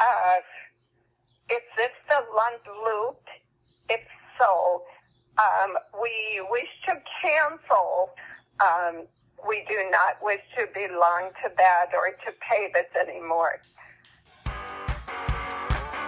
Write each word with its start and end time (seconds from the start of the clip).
Uh, 0.00 0.36
is 1.50 1.62
this 1.76 1.90
the 2.08 2.20
Lund 2.34 2.60
Loop? 2.84 3.20
If 3.88 4.00
so, 4.40 4.82
um, 5.38 5.76
we 6.02 6.44
wish 6.50 6.68
to 6.88 7.00
cancel. 7.22 8.10
Um, 8.60 9.04
we 9.48 9.64
do 9.68 9.76
not 9.90 10.16
wish 10.22 10.40
to 10.58 10.66
belong 10.74 11.30
to 11.44 11.52
that 11.56 11.90
or 11.92 12.08
to 12.08 12.32
pay 12.40 12.72
this 12.72 12.86
anymore. 13.00 13.60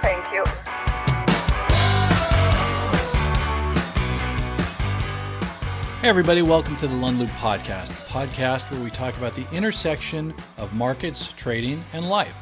Thank 0.03 0.33
you. 0.33 0.45
Hey, 6.01 6.09
everybody, 6.09 6.43
welcome 6.43 6.77
to 6.77 6.89
the 6.89 6.97
Lund 6.97 7.21
Loop 7.21 7.31
Podcast, 7.31 7.89
the 7.89 7.95
podcast 8.09 8.71
where 8.71 8.83
we 8.83 8.91
talk 8.91 9.17
about 9.17 9.35
the 9.35 9.47
intersection 9.53 10.35
of 10.59 10.75
markets, 10.75 11.33
trading, 11.33 11.85
and 11.93 12.09
life. 12.09 12.37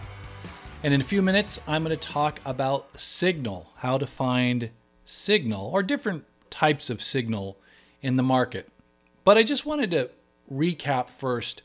And 0.85 0.93
in 0.93 1.01
a 1.01 1.05
few 1.05 1.23
minutes, 1.23 1.59
I'm 1.67 1.83
going 1.83 1.97
to 1.97 2.09
talk 2.09 2.41
about 2.45 3.01
signal, 3.01 3.71
how 3.77 3.97
to 3.97 4.07
find 4.07 4.69
signal 5.07 5.71
or 5.73 5.83
different 5.83 6.27
types 6.51 6.91
of 6.91 7.01
signal 7.01 7.57
in 8.03 8.17
the 8.17 8.23
market. 8.23 8.69
But 9.25 9.39
I 9.39 9.45
just 9.45 9.65
wanted 9.65 9.91
to 9.93 10.11
recap 10.53 11.09
first 11.09 11.63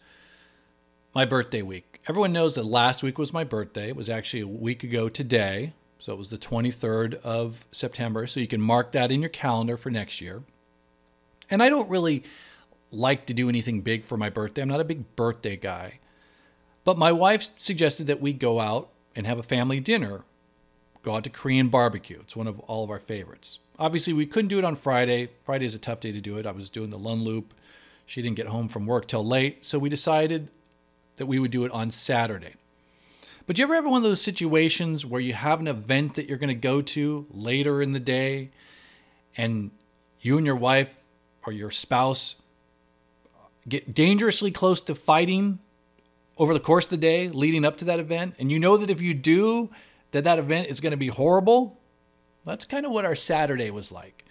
my 1.13 1.25
birthday 1.25 1.61
week. 1.61 1.99
Everyone 2.07 2.31
knows 2.31 2.55
that 2.55 2.63
last 2.63 3.03
week 3.03 3.17
was 3.17 3.33
my 3.33 3.43
birthday. 3.43 3.89
It 3.89 3.97
was 3.97 4.09
actually 4.09 4.39
a 4.39 4.47
week 4.47 4.85
ago 4.85 5.09
today. 5.09 5.73
So 5.97 6.13
it 6.13 6.17
was 6.17 6.29
the 6.29 6.37
23rd 6.37 7.15
of 7.15 7.65
September. 7.73 8.25
So 8.25 8.39
you 8.39 8.47
can 8.47 8.61
mark 8.61 8.93
that 8.93 9.11
in 9.11 9.19
your 9.19 9.27
calendar 9.27 9.75
for 9.75 9.89
next 9.89 10.21
year. 10.21 10.43
And 11.49 11.61
I 11.61 11.67
don't 11.67 11.89
really 11.89 12.23
like 12.89 13.25
to 13.25 13.33
do 13.33 13.49
anything 13.49 13.81
big 13.81 14.05
for 14.05 14.15
my 14.15 14.29
birthday. 14.29 14.61
I'm 14.61 14.69
not 14.69 14.79
a 14.79 14.85
big 14.85 15.17
birthday 15.17 15.57
guy. 15.57 15.99
But 16.85 16.97
my 16.97 17.11
wife 17.11 17.49
suggested 17.57 18.07
that 18.07 18.21
we 18.21 18.31
go 18.31 18.61
out 18.61 18.87
and 19.15 19.25
have 19.25 19.37
a 19.37 19.43
family 19.43 19.79
dinner, 19.79 20.23
go 21.03 21.15
out 21.15 21.23
to 21.23 21.29
Korean 21.29 21.69
barbecue. 21.69 22.19
It's 22.21 22.35
one 22.35 22.47
of 22.47 22.59
all 22.61 22.83
of 22.83 22.89
our 22.89 22.99
favorites. 22.99 23.59
Obviously, 23.77 24.13
we 24.13 24.25
couldn't 24.25 24.49
do 24.49 24.57
it 24.57 24.63
on 24.63 24.75
Friday. 24.75 25.29
Friday 25.41 25.65
is 25.65 25.75
a 25.75 25.79
tough 25.79 25.99
day 25.99 26.11
to 26.11 26.21
do 26.21 26.37
it. 26.37 26.45
I 26.45 26.51
was 26.51 26.69
doing 26.69 26.89
the 26.89 26.97
Lund 26.97 27.21
Loop. 27.21 27.53
She 28.05 28.21
didn't 28.21 28.37
get 28.37 28.47
home 28.47 28.67
from 28.67 28.85
work 28.85 29.07
till 29.07 29.25
late. 29.25 29.65
So 29.65 29.79
we 29.79 29.89
decided 29.89 30.49
that 31.17 31.27
we 31.27 31.39
would 31.39 31.51
do 31.51 31.65
it 31.65 31.71
on 31.71 31.91
Saturday. 31.91 32.55
But 33.45 33.55
do 33.55 33.61
you 33.61 33.65
ever 33.65 33.75
have 33.75 33.85
one 33.85 33.97
of 33.97 34.03
those 34.03 34.21
situations 34.21 35.05
where 35.05 35.21
you 35.21 35.33
have 35.33 35.59
an 35.59 35.67
event 35.67 36.15
that 36.15 36.27
you're 36.27 36.37
going 36.37 36.49
to 36.49 36.53
go 36.53 36.81
to 36.81 37.25
later 37.31 37.81
in 37.81 37.93
the 37.93 37.99
day 37.99 38.49
and 39.35 39.71
you 40.21 40.37
and 40.37 40.45
your 40.45 40.55
wife 40.55 40.99
or 41.45 41.53
your 41.53 41.71
spouse 41.71 42.35
get 43.67 43.93
dangerously 43.93 44.51
close 44.51 44.81
to 44.81 44.95
fighting 44.95 45.59
over 46.39 46.53
the 46.53 46.59
course 46.59 46.85
of 46.85 46.91
the 46.91 46.97
day 46.97 47.29
leading 47.29 47.65
up 47.65 47.77
to 47.77 47.85
that 47.85 47.99
event 47.99 48.33
and 48.39 48.51
you 48.51 48.57
know 48.57 48.77
that 48.77 48.89
if 48.89 49.01
you 49.01 49.13
do 49.13 49.69
that 50.11 50.23
that 50.23 50.39
event 50.39 50.67
is 50.67 50.79
going 50.79 50.91
to 50.91 50.97
be 50.97 51.09
horrible 51.09 51.79
that's 52.45 52.65
kind 52.65 52.85
of 52.85 52.91
what 52.91 53.05
our 53.05 53.15
saturday 53.15 53.69
was 53.69 53.91
like. 53.91 54.25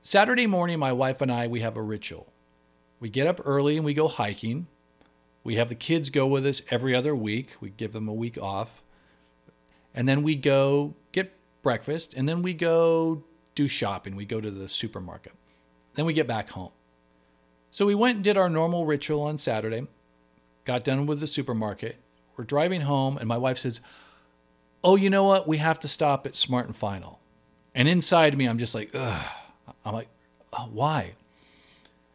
Saturday 0.00 0.46
morning 0.46 0.78
my 0.78 0.92
wife 0.92 1.20
and 1.20 1.30
i 1.30 1.46
we 1.46 1.60
have 1.60 1.76
a 1.76 1.82
ritual. 1.82 2.32
We 3.00 3.10
get 3.10 3.26
up 3.26 3.40
early 3.44 3.76
and 3.76 3.84
we 3.84 3.94
go 3.94 4.08
hiking. 4.08 4.66
We 5.44 5.56
have 5.56 5.68
the 5.68 5.74
kids 5.74 6.08
go 6.08 6.26
with 6.26 6.46
us 6.46 6.62
every 6.70 6.94
other 6.94 7.14
week. 7.16 7.50
We 7.60 7.70
give 7.70 7.92
them 7.92 8.08
a 8.08 8.14
week 8.14 8.38
off. 8.40 8.82
And 9.94 10.08
then 10.08 10.22
we 10.22 10.36
go 10.36 10.94
get 11.10 11.34
breakfast 11.62 12.14
and 12.14 12.28
then 12.28 12.42
we 12.42 12.54
go 12.54 13.24
do 13.54 13.68
shopping. 13.68 14.16
We 14.16 14.24
go 14.24 14.40
to 14.40 14.50
the 14.50 14.68
supermarket. 14.68 15.32
Then 15.94 16.06
we 16.06 16.12
get 16.12 16.26
back 16.26 16.50
home. 16.50 16.72
So 17.70 17.86
we 17.86 17.94
went 17.94 18.16
and 18.16 18.24
did 18.24 18.38
our 18.38 18.48
normal 18.48 18.86
ritual 18.86 19.22
on 19.22 19.36
Saturday, 19.38 19.86
got 20.64 20.84
done 20.84 21.06
with 21.06 21.20
the 21.20 21.26
supermarket. 21.26 21.96
We're 22.36 22.44
driving 22.44 22.82
home, 22.82 23.18
and 23.18 23.28
my 23.28 23.38
wife 23.38 23.58
says, 23.58 23.80
Oh, 24.84 24.96
you 24.96 25.10
know 25.10 25.24
what? 25.24 25.46
We 25.46 25.58
have 25.58 25.78
to 25.80 25.88
stop 25.88 26.26
at 26.26 26.34
Smart 26.34 26.66
and 26.66 26.74
Final. 26.74 27.20
And 27.74 27.86
inside 27.86 28.36
me, 28.36 28.46
I'm 28.46 28.58
just 28.58 28.74
like, 28.74 28.90
Ugh. 28.94 29.32
I'm 29.84 29.94
like, 29.94 30.08
oh, 30.52 30.68
why? 30.72 31.14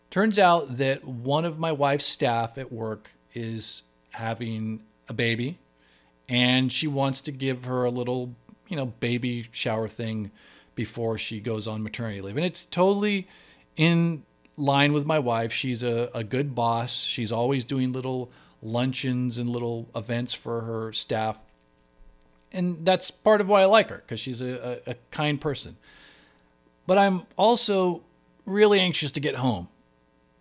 Turns 0.10 0.40
out 0.40 0.78
that 0.78 1.04
one 1.06 1.46
of 1.46 1.60
my 1.60 1.72
wife's 1.72 2.06
staff 2.06 2.58
at 2.58 2.72
work 2.72 3.12
is 3.34 3.84
having 4.12 4.82
a 5.10 5.14
baby, 5.14 5.58
and 6.30 6.72
she 6.72 6.88
wants 6.88 7.22
to 7.22 7.32
give 7.32 7.66
her 7.66 7.84
a 7.84 7.90
little, 7.90 8.34
you 8.68 8.76
know, 8.76 8.86
baby 8.86 9.46
shower 9.52 9.88
thing 9.88 10.32
before 10.76 11.18
she 11.18 11.40
goes 11.40 11.68
on 11.68 11.84
maternity 11.84 12.22
leave. 12.22 12.38
And 12.38 12.46
it's 12.46 12.66
totally 12.66 13.28
in 13.76 14.24
line 14.58 14.92
with 14.92 15.06
my 15.06 15.20
wife. 15.20 15.54
She's 15.54 15.84
a, 15.84 16.10
a 16.14 16.24
good 16.24 16.56
boss. 16.56 17.04
She's 17.04 17.32
always 17.32 17.64
doing 17.64 17.94
little 17.94 18.32
luncheons 18.62 19.38
and 19.38 19.50
little 19.50 19.88
events 19.96 20.34
for 20.34 20.62
her 20.62 20.92
staff. 20.92 21.38
And 22.52 22.86
that's 22.86 23.12
part 23.12 23.40
of 23.42 23.50
why 23.50 23.62
I 23.62 23.66
like 23.66 23.90
her, 23.90 23.98
because 23.98 24.20
she's 24.20 24.42
a, 24.42 24.82
a, 24.88 24.92
a 24.92 24.96
kind 25.12 25.40
person. 25.40 25.78
But 26.88 26.98
I'm 26.98 27.24
also 27.38 28.02
really 28.46 28.80
anxious 28.80 29.12
to 29.14 29.20
get 29.20 29.36
home 29.36 29.68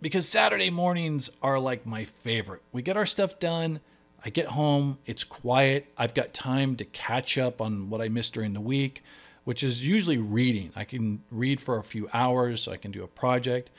because 0.00 0.28
Saturday 0.28 0.71
mornings 0.71 1.31
are 1.43 1.59
like 1.59 1.84
my 1.84 2.04
favorite. 2.04 2.62
We 2.72 2.83
get 2.83 2.97
our 2.97 3.06
stuff 3.06 3.38
done. 3.38 3.81
I 4.25 4.31
get 4.31 4.47
home, 4.47 4.98
it's 5.06 5.25
quiet. 5.25 5.93
I've 5.97 6.15
got 6.15 6.33
time 6.33 6.77
to 6.77 6.84
catch 6.84 7.38
up 7.38 7.60
on 7.60 7.91
what 7.91 8.00
I 8.00 8.09
missed 8.09 8.34
during 8.34 8.54
the 8.54 8.60
week 8.60 9.03
which 9.47 9.62
is 9.62 9.87
usually 9.87 10.19
reading. 10.19 10.72
I 10.75 10.83
can 10.83 11.22
read 11.31 11.60
for 11.60 11.78
a 11.78 11.83
few 11.84 12.09
hours, 12.12 12.66
I 12.66 12.77
can 12.77 12.91
do 12.91 13.04
a 13.04 13.06
project. 13.06 13.71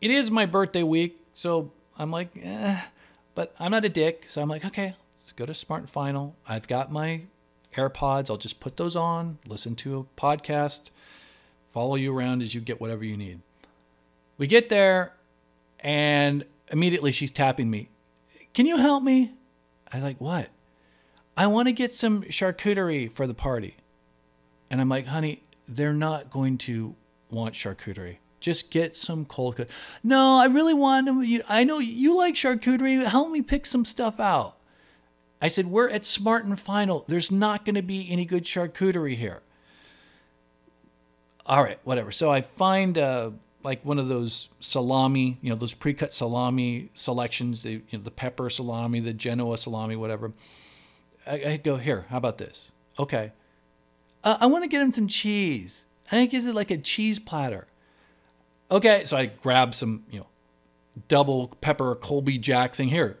It 0.00 0.10
is 0.10 0.30
my 0.30 0.46
birthday 0.46 0.84
week, 0.84 1.20
so 1.32 1.72
I'm 1.98 2.10
like, 2.10 2.30
eh, 2.40 2.80
but 3.34 3.54
I'm 3.58 3.72
not 3.72 3.84
a 3.84 3.88
dick. 3.88 4.24
So 4.28 4.40
I'm 4.40 4.48
like, 4.48 4.64
okay, 4.64 4.94
let's 5.12 5.32
go 5.32 5.44
to 5.44 5.54
Smart 5.54 5.82
and 5.82 5.90
Final. 5.90 6.36
I've 6.48 6.68
got 6.68 6.92
my 6.92 7.22
AirPods. 7.74 8.30
I'll 8.30 8.36
just 8.36 8.60
put 8.60 8.76
those 8.76 8.94
on, 8.94 9.38
listen 9.46 9.74
to 9.76 9.98
a 9.98 10.20
podcast, 10.20 10.90
follow 11.72 11.96
you 11.96 12.16
around 12.16 12.42
as 12.42 12.54
you 12.54 12.60
get 12.60 12.80
whatever 12.80 13.04
you 13.04 13.16
need. 13.16 13.40
We 14.36 14.46
get 14.46 14.68
there, 14.68 15.14
and 15.80 16.44
immediately 16.70 17.10
she's 17.10 17.32
tapping 17.32 17.68
me. 17.68 17.88
Can 18.54 18.66
you 18.66 18.76
help 18.76 19.02
me? 19.02 19.32
I 19.92 19.98
like, 19.98 20.20
what? 20.20 20.48
I 21.36 21.48
want 21.48 21.66
to 21.66 21.72
get 21.72 21.92
some 21.92 22.22
charcuterie 22.22 23.10
for 23.10 23.26
the 23.26 23.34
party. 23.34 23.76
And 24.70 24.80
I'm 24.80 24.88
like, 24.88 25.06
honey, 25.06 25.42
they're 25.66 25.92
not 25.92 26.30
going 26.30 26.58
to 26.58 26.94
want 27.30 27.54
charcuterie. 27.54 28.18
Just 28.40 28.70
get 28.70 28.94
some 28.94 29.24
cold 29.24 29.56
cut. 29.56 29.68
No, 30.02 30.38
I 30.38 30.46
really 30.46 30.74
want 30.74 31.06
them. 31.06 31.42
I 31.48 31.64
know 31.64 31.78
you 31.78 32.16
like 32.16 32.34
charcuterie. 32.34 33.04
Help 33.04 33.30
me 33.30 33.42
pick 33.42 33.66
some 33.66 33.84
stuff 33.84 34.20
out. 34.20 34.56
I 35.40 35.48
said, 35.48 35.66
we're 35.66 35.88
at 35.88 36.04
Smart 36.04 36.44
and 36.44 36.58
Final. 36.58 37.04
There's 37.06 37.30
not 37.30 37.64
going 37.64 37.76
to 37.76 37.82
be 37.82 38.08
any 38.10 38.24
good 38.24 38.44
charcuterie 38.44 39.16
here. 39.16 39.40
All 41.46 41.62
right, 41.62 41.78
whatever. 41.84 42.10
So 42.10 42.30
I 42.30 42.40
find 42.40 42.98
uh, 42.98 43.30
like 43.62 43.84
one 43.84 43.98
of 43.98 44.08
those 44.08 44.48
salami, 44.60 45.38
you 45.40 45.50
know, 45.50 45.56
those 45.56 45.74
pre-cut 45.74 46.12
salami 46.12 46.90
selections, 46.94 47.62
the, 47.62 47.70
you 47.72 47.82
know, 47.92 48.00
the 48.00 48.10
pepper 48.10 48.50
salami, 48.50 49.00
the 49.00 49.12
Genoa 49.12 49.56
salami, 49.56 49.96
whatever. 49.96 50.32
I, 51.26 51.44
I 51.44 51.56
go, 51.56 51.76
here, 51.76 52.06
how 52.08 52.18
about 52.18 52.38
this? 52.38 52.72
Okay. 52.98 53.32
Uh, 54.24 54.38
I 54.40 54.46
want 54.46 54.64
to 54.64 54.68
get 54.68 54.82
him 54.82 54.90
some 54.90 55.06
cheese. 55.06 55.86
I 56.08 56.16
think 56.16 56.34
is 56.34 56.46
it 56.46 56.54
like 56.54 56.70
a 56.70 56.78
cheese 56.78 57.18
platter. 57.18 57.66
Okay, 58.70 59.04
so 59.04 59.16
I 59.16 59.26
grab 59.26 59.74
some, 59.74 60.04
you 60.10 60.20
know, 60.20 60.26
double 61.08 61.48
pepper 61.60 61.94
Colby 61.94 62.38
Jack 62.38 62.74
thing 62.74 62.88
here. 62.88 63.18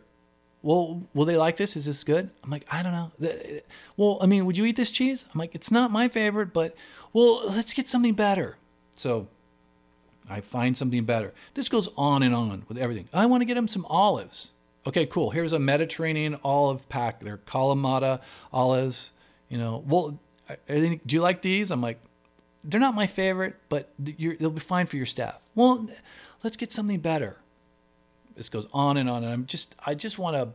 Well, 0.62 1.02
will 1.14 1.24
they 1.24 1.36
like 1.36 1.56
this? 1.56 1.76
Is 1.76 1.86
this 1.86 2.02
good? 2.04 2.28
I'm 2.42 2.50
like, 2.50 2.66
I 2.70 2.82
don't 2.82 2.92
know. 2.92 3.12
Well, 3.96 4.18
I 4.20 4.26
mean, 4.26 4.44
would 4.44 4.56
you 4.56 4.64
eat 4.64 4.76
this 4.76 4.90
cheese? 4.90 5.24
I'm 5.32 5.38
like, 5.38 5.54
it's 5.54 5.70
not 5.70 5.90
my 5.90 6.08
favorite, 6.08 6.52
but 6.52 6.74
well, 7.12 7.48
let's 7.48 7.72
get 7.72 7.88
something 7.88 8.14
better. 8.14 8.56
So 8.94 9.28
I 10.28 10.40
find 10.40 10.76
something 10.76 11.04
better. 11.04 11.32
This 11.54 11.68
goes 11.68 11.88
on 11.96 12.22
and 12.22 12.34
on 12.34 12.64
with 12.68 12.76
everything. 12.76 13.08
I 13.14 13.26
want 13.26 13.40
to 13.40 13.44
get 13.44 13.56
him 13.56 13.68
some 13.68 13.86
olives. 13.86 14.50
Okay, 14.86 15.06
cool. 15.06 15.30
Here's 15.30 15.52
a 15.52 15.58
Mediterranean 15.58 16.38
olive 16.42 16.88
pack. 16.88 17.20
They're 17.20 17.38
Kalamata 17.38 18.20
olives. 18.52 19.12
You 19.48 19.58
know, 19.58 19.84
well, 19.86 20.18
do 20.66 20.98
you 21.08 21.20
like 21.22 21.40
these? 21.40 21.70
I'm 21.70 21.80
like, 21.80 22.00
they're 22.68 22.80
not 22.80 22.94
my 22.94 23.06
favorite, 23.06 23.56
but 23.68 23.92
they'll 23.98 24.50
be 24.50 24.60
fine 24.60 24.86
for 24.86 24.96
your 24.96 25.06
staff. 25.06 25.42
Well, 25.54 25.88
let's 26.44 26.56
get 26.56 26.70
something 26.70 27.00
better. 27.00 27.36
This 28.36 28.48
goes 28.48 28.68
on 28.72 28.96
and 28.96 29.10
on, 29.10 29.24
and 29.24 29.32
I'm 29.32 29.46
just, 29.46 29.74
I 29.84 29.94
just 29.94 30.18
want 30.18 30.36
to 30.36 30.50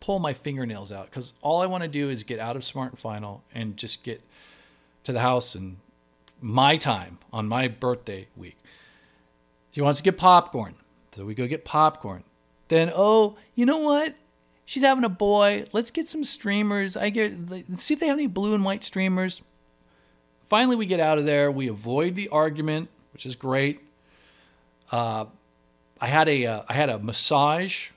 pull 0.00 0.18
my 0.18 0.34
fingernails 0.34 0.92
out 0.92 1.06
because 1.06 1.32
all 1.40 1.62
I 1.62 1.66
want 1.66 1.82
to 1.82 1.88
do 1.88 2.10
is 2.10 2.24
get 2.24 2.38
out 2.38 2.56
of 2.56 2.64
Smart 2.64 2.90
and 2.90 2.98
Final 2.98 3.42
and 3.54 3.76
just 3.76 4.02
get 4.02 4.20
to 5.04 5.12
the 5.12 5.20
house 5.20 5.54
and 5.54 5.78
my 6.40 6.76
time 6.76 7.18
on 7.32 7.48
my 7.48 7.68
birthday 7.68 8.26
week. 8.36 8.58
She 9.70 9.80
wants 9.80 10.00
to 10.00 10.04
get 10.04 10.18
popcorn, 10.18 10.74
so 11.14 11.24
we 11.24 11.34
go 11.34 11.46
get 11.46 11.64
popcorn. 11.64 12.24
Then, 12.68 12.92
oh, 12.94 13.36
you 13.54 13.64
know 13.64 13.78
what? 13.78 14.14
she's 14.64 14.82
having 14.82 15.04
a 15.04 15.08
boy. 15.08 15.64
Let's 15.72 15.90
get 15.90 16.08
some 16.08 16.24
streamers. 16.24 16.96
I 16.96 17.10
get 17.10 17.32
see 17.78 17.94
if 17.94 18.00
they 18.00 18.06
have 18.06 18.16
any 18.16 18.26
blue 18.26 18.54
and 18.54 18.64
white 18.64 18.84
streamers. 18.84 19.42
Finally, 20.52 20.76
we 20.76 20.84
get 20.84 21.00
out 21.00 21.16
of 21.16 21.24
there. 21.24 21.50
We 21.50 21.68
avoid 21.68 22.14
the 22.14 22.28
argument, 22.28 22.90
which 23.14 23.24
is 23.24 23.36
great. 23.36 23.80
Uh, 24.90 25.24
I 25.98 26.08
had 26.08 26.28
a 26.28 26.44
uh, 26.44 26.62
I 26.68 26.74
had 26.74 26.90
a 26.90 26.98
massage 26.98 27.92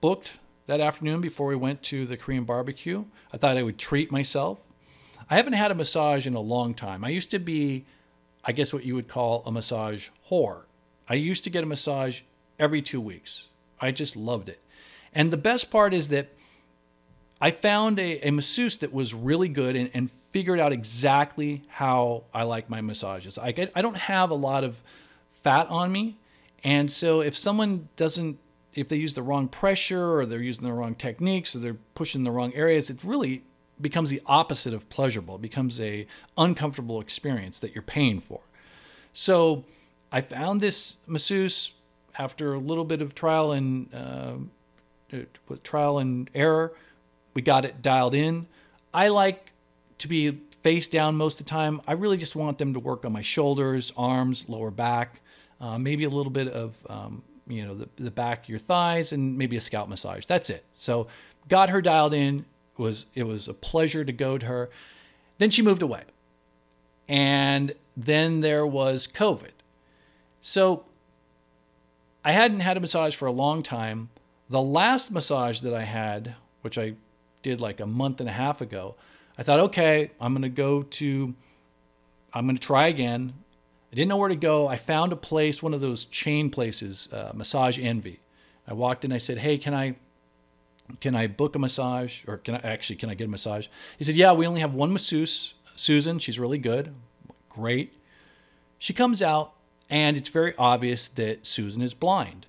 booked 0.00 0.32
that 0.66 0.80
afternoon 0.80 1.20
before 1.20 1.46
we 1.46 1.54
went 1.54 1.84
to 1.84 2.04
the 2.04 2.16
Korean 2.16 2.42
barbecue. 2.42 3.04
I 3.32 3.36
thought 3.36 3.56
I 3.56 3.62
would 3.62 3.78
treat 3.78 4.10
myself. 4.10 4.68
I 5.30 5.36
haven't 5.36 5.52
had 5.52 5.70
a 5.70 5.76
massage 5.76 6.26
in 6.26 6.34
a 6.34 6.40
long 6.40 6.74
time. 6.74 7.04
I 7.04 7.10
used 7.10 7.30
to 7.30 7.38
be, 7.38 7.84
I 8.44 8.50
guess, 8.50 8.72
what 8.72 8.84
you 8.84 8.96
would 8.96 9.06
call 9.06 9.44
a 9.46 9.52
massage 9.52 10.08
whore. 10.28 10.62
I 11.08 11.14
used 11.14 11.44
to 11.44 11.50
get 11.50 11.62
a 11.62 11.66
massage 11.66 12.22
every 12.58 12.82
two 12.82 13.00
weeks. 13.00 13.50
I 13.80 13.92
just 13.92 14.16
loved 14.16 14.48
it. 14.48 14.58
And 15.14 15.30
the 15.30 15.36
best 15.36 15.70
part 15.70 15.94
is 15.94 16.08
that 16.08 16.30
I 17.40 17.52
found 17.52 18.00
a, 18.00 18.26
a 18.26 18.32
masseuse 18.32 18.76
that 18.78 18.92
was 18.92 19.14
really 19.14 19.48
good 19.48 19.76
and, 19.76 19.88
and 19.94 20.10
figured 20.36 20.60
out 20.60 20.70
exactly 20.70 21.62
how 21.66 22.22
I 22.34 22.42
like 22.42 22.68
my 22.68 22.82
massages. 22.82 23.38
I, 23.38 23.52
get, 23.52 23.72
I 23.74 23.80
don't 23.80 23.96
have 23.96 24.28
a 24.28 24.34
lot 24.34 24.64
of 24.64 24.82
fat 25.30 25.66
on 25.68 25.90
me. 25.90 26.18
And 26.62 26.92
so 26.92 27.22
if 27.22 27.34
someone 27.34 27.88
doesn't, 27.96 28.38
if 28.74 28.86
they 28.90 28.96
use 28.96 29.14
the 29.14 29.22
wrong 29.22 29.48
pressure 29.48 30.12
or 30.12 30.26
they're 30.26 30.42
using 30.42 30.66
the 30.66 30.74
wrong 30.74 30.94
techniques 30.94 31.56
or 31.56 31.60
they're 31.60 31.78
pushing 31.94 32.22
the 32.22 32.30
wrong 32.30 32.52
areas, 32.52 32.90
it 32.90 33.02
really 33.02 33.44
becomes 33.80 34.10
the 34.10 34.20
opposite 34.26 34.74
of 34.74 34.90
pleasurable. 34.90 35.36
It 35.36 35.40
becomes 35.40 35.80
a 35.80 36.06
uncomfortable 36.36 37.00
experience 37.00 37.58
that 37.60 37.74
you're 37.74 37.80
paying 37.80 38.20
for. 38.20 38.40
So 39.14 39.64
I 40.12 40.20
found 40.20 40.60
this 40.60 40.98
masseuse 41.06 41.72
after 42.18 42.52
a 42.52 42.58
little 42.58 42.84
bit 42.84 43.00
of 43.00 43.14
trial 43.14 43.52
and 43.52 43.88
uh, 43.94 44.34
trial 45.62 45.96
and 45.98 46.28
error. 46.34 46.74
We 47.32 47.40
got 47.40 47.64
it 47.64 47.80
dialed 47.80 48.12
in. 48.12 48.48
I 48.92 49.08
like 49.08 49.52
to 49.98 50.08
be 50.08 50.30
face 50.62 50.88
down 50.88 51.16
most 51.16 51.40
of 51.40 51.46
the 51.46 51.50
time. 51.50 51.80
I 51.86 51.92
really 51.92 52.16
just 52.16 52.36
want 52.36 52.58
them 52.58 52.74
to 52.74 52.80
work 52.80 53.04
on 53.04 53.12
my 53.12 53.22
shoulders, 53.22 53.92
arms, 53.96 54.48
lower 54.48 54.70
back, 54.70 55.20
uh, 55.60 55.78
maybe 55.78 56.04
a 56.04 56.08
little 56.08 56.32
bit 56.32 56.48
of 56.48 56.74
um, 56.88 57.22
you 57.46 57.64
know 57.64 57.74
the, 57.74 57.88
the 57.96 58.10
back 58.10 58.44
of 58.44 58.48
your 58.48 58.58
thighs, 58.58 59.12
and 59.12 59.38
maybe 59.38 59.56
a 59.56 59.60
scalp 59.60 59.88
massage. 59.88 60.26
That's 60.26 60.50
it. 60.50 60.64
So 60.74 61.06
got 61.48 61.70
her 61.70 61.80
dialed 61.80 62.14
in. 62.14 62.44
It 62.78 62.82
was 62.82 63.06
it 63.14 63.24
was 63.24 63.48
a 63.48 63.54
pleasure 63.54 64.04
to 64.04 64.12
go 64.12 64.38
to 64.38 64.46
her. 64.46 64.70
Then 65.38 65.50
she 65.50 65.62
moved 65.62 65.82
away, 65.82 66.02
and 67.08 67.74
then 67.96 68.40
there 68.40 68.66
was 68.66 69.06
COVID. 69.06 69.52
So 70.40 70.84
I 72.24 72.32
hadn't 72.32 72.60
had 72.60 72.76
a 72.76 72.80
massage 72.80 73.14
for 73.14 73.26
a 73.26 73.32
long 73.32 73.62
time. 73.62 74.10
The 74.48 74.62
last 74.62 75.10
massage 75.10 75.60
that 75.60 75.74
I 75.74 75.84
had, 75.84 76.34
which 76.62 76.78
I 76.78 76.94
did 77.42 77.60
like 77.60 77.80
a 77.80 77.86
month 77.86 78.20
and 78.20 78.28
a 78.28 78.32
half 78.32 78.60
ago, 78.60 78.96
I 79.38 79.42
thought, 79.42 79.60
okay, 79.60 80.10
I'm 80.20 80.32
going 80.32 80.42
to 80.42 80.48
go 80.48 80.82
to, 80.82 81.34
I'm 82.32 82.46
going 82.46 82.56
to 82.56 82.62
try 82.62 82.88
again. 82.88 83.34
I 83.92 83.94
didn't 83.94 84.08
know 84.08 84.16
where 84.16 84.28
to 84.28 84.36
go. 84.36 84.66
I 84.66 84.76
found 84.76 85.12
a 85.12 85.16
place, 85.16 85.62
one 85.62 85.74
of 85.74 85.80
those 85.80 86.04
chain 86.06 86.50
places, 86.50 87.08
uh, 87.12 87.32
Massage 87.34 87.78
Envy. 87.78 88.20
I 88.66 88.74
walked 88.74 89.04
in. 89.04 89.12
I 89.12 89.18
said, 89.18 89.38
"Hey, 89.38 89.58
can 89.58 89.74
I, 89.74 89.96
can 91.00 91.14
I 91.14 91.26
book 91.28 91.54
a 91.54 91.58
massage, 91.58 92.24
or 92.26 92.38
can 92.38 92.56
I 92.56 92.60
actually 92.64 92.96
can 92.96 93.10
I 93.10 93.14
get 93.14 93.28
a 93.28 93.30
massage?" 93.30 93.68
He 93.96 94.04
said, 94.04 94.16
"Yeah, 94.16 94.32
we 94.32 94.46
only 94.46 94.60
have 94.60 94.74
one 94.74 94.92
masseuse, 94.92 95.54
Susan. 95.76 96.18
She's 96.18 96.38
really 96.38 96.58
good, 96.58 96.94
great." 97.48 97.92
She 98.78 98.92
comes 98.92 99.22
out, 99.22 99.52
and 99.88 100.16
it's 100.16 100.28
very 100.28 100.54
obvious 100.58 101.08
that 101.08 101.46
Susan 101.46 101.82
is 101.82 101.94
blind. 101.94 102.46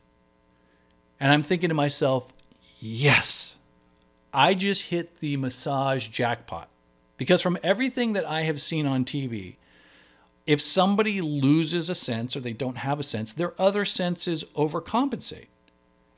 And 1.19 1.31
I'm 1.31 1.43
thinking 1.43 1.69
to 1.69 1.75
myself, 1.75 2.33
"Yes, 2.79 3.57
I 4.33 4.53
just 4.55 4.89
hit 4.89 5.19
the 5.19 5.37
massage 5.37 6.07
jackpot." 6.07 6.69
Because 7.17 7.41
from 7.41 7.57
everything 7.63 8.13
that 8.13 8.25
I 8.25 8.43
have 8.43 8.61
seen 8.61 8.85
on 8.85 9.03
TV, 9.03 9.55
if 10.45 10.61
somebody 10.61 11.19
loses 11.19 11.89
a 11.89 11.95
sense 11.95 12.37
or 12.37 12.39
they 12.39 12.53
don't 12.53 12.77
have 12.77 12.99
a 12.99 13.03
sense, 13.03 13.33
their 13.33 13.53
other 13.59 13.83
senses 13.83 14.43
overcompensate. 14.55 15.47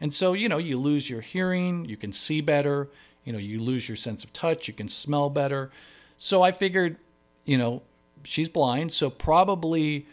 And 0.01 0.13
so, 0.13 0.34
you 0.34 0.48
know, 0.48 0.57
you 0.57 0.78
lose 0.78 1.10
your 1.10 1.22
hearing, 1.22 1.86
you 1.86 1.98
can 1.98 2.13
see 2.13 2.42
better, 2.42 2.90
you 3.25 3.34
know, 3.34 3.40
you 3.40 3.60
lose 3.60 3.90
your 3.90 3.96
sense 3.96 4.24
of 4.24 4.31
touch, 4.31 4.68
you 4.68 4.74
can 4.74 4.88
smell 4.88 5.30
better. 5.30 5.72
So 6.18 6.42
I 6.42 6.51
figured, 6.51 6.98
you 7.45 7.57
know, 7.57 7.81
she's 8.24 8.50
blind, 8.50 8.92
so 8.92 9.10
probably 9.10 10.06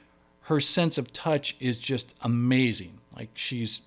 her 0.42 0.60
sense 0.60 0.96
of 0.98 1.12
touch 1.12 1.56
is 1.60 1.78
just 1.78 2.14
amazing. 2.22 2.98
Like 3.14 3.30
she's 3.34 3.82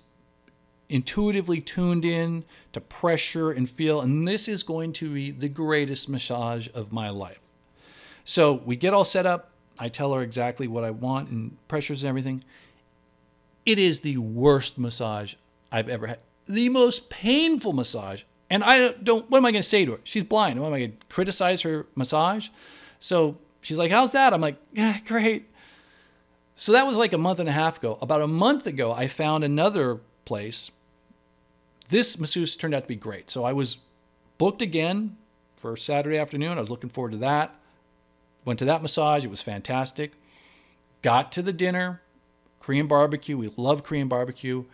intuitively 0.90 1.60
tuned 1.60 2.04
in 2.04 2.44
to 2.72 2.80
pressure 2.80 3.52
and 3.52 3.70
feel. 3.70 4.00
And 4.00 4.26
this 4.26 4.48
is 4.48 4.62
going 4.62 4.92
to 4.94 5.14
be 5.14 5.30
the 5.30 5.48
greatest 5.48 6.08
massage 6.08 6.68
of 6.74 6.92
my 6.92 7.08
life. 7.08 7.40
So 8.24 8.54
we 8.66 8.76
get 8.76 8.92
all 8.92 9.04
set 9.04 9.24
up. 9.24 9.52
I 9.78 9.88
tell 9.88 10.12
her 10.12 10.20
exactly 10.20 10.66
what 10.66 10.84
I 10.84 10.90
want 10.90 11.30
and 11.30 11.56
pressures 11.68 12.02
and 12.02 12.08
everything. 12.08 12.44
It 13.64 13.78
is 13.78 14.00
the 14.00 14.18
worst 14.18 14.78
massage 14.78 15.34
I've 15.72 15.88
ever 15.88 16.08
had. 16.08 16.18
The 16.46 16.68
most 16.68 17.08
painful 17.08 17.72
massage. 17.72 18.24
And 18.50 18.64
I 18.64 18.88
don't, 18.90 19.30
what 19.30 19.38
am 19.38 19.46
I 19.46 19.52
going 19.52 19.62
to 19.62 19.68
say 19.68 19.84
to 19.84 19.92
her? 19.92 20.00
She's 20.02 20.24
blind. 20.24 20.60
What 20.60 20.66
am 20.66 20.74
I 20.74 20.78
going 20.80 20.96
to 20.98 21.06
criticize 21.08 21.62
her 21.62 21.86
massage? 21.94 22.48
So 22.98 23.38
she's 23.60 23.78
like, 23.78 23.92
How's 23.92 24.12
that? 24.12 24.34
I'm 24.34 24.40
like, 24.40 24.56
Yeah, 24.72 24.98
great. 25.06 25.48
So 26.56 26.72
that 26.72 26.86
was 26.86 26.96
like 26.96 27.12
a 27.12 27.18
month 27.18 27.38
and 27.38 27.48
a 27.48 27.52
half 27.52 27.78
ago. 27.78 27.96
About 28.02 28.20
a 28.20 28.26
month 28.26 28.66
ago, 28.66 28.92
I 28.92 29.06
found 29.06 29.44
another 29.44 30.00
place 30.24 30.72
this 31.90 32.18
masseuse 32.18 32.56
turned 32.56 32.74
out 32.74 32.82
to 32.82 32.88
be 32.88 32.96
great. 32.96 33.30
So 33.30 33.44
I 33.44 33.52
was 33.52 33.78
booked 34.38 34.62
again 34.62 35.16
for 35.56 35.76
Saturday 35.76 36.18
afternoon. 36.18 36.56
I 36.56 36.60
was 36.60 36.70
looking 36.70 36.90
forward 36.90 37.12
to 37.12 37.18
that. 37.18 37.54
Went 38.44 38.58
to 38.60 38.64
that 38.64 38.80
massage. 38.80 39.24
It 39.24 39.30
was 39.30 39.42
fantastic. 39.42 40.12
Got 41.02 41.30
to 41.32 41.42
the 41.42 41.52
dinner, 41.52 42.00
Korean 42.60 42.86
barbecue. 42.86 43.36
We 43.36 43.50
love 43.56 43.84
Korean 43.84 44.08
barbecue. 44.08 44.64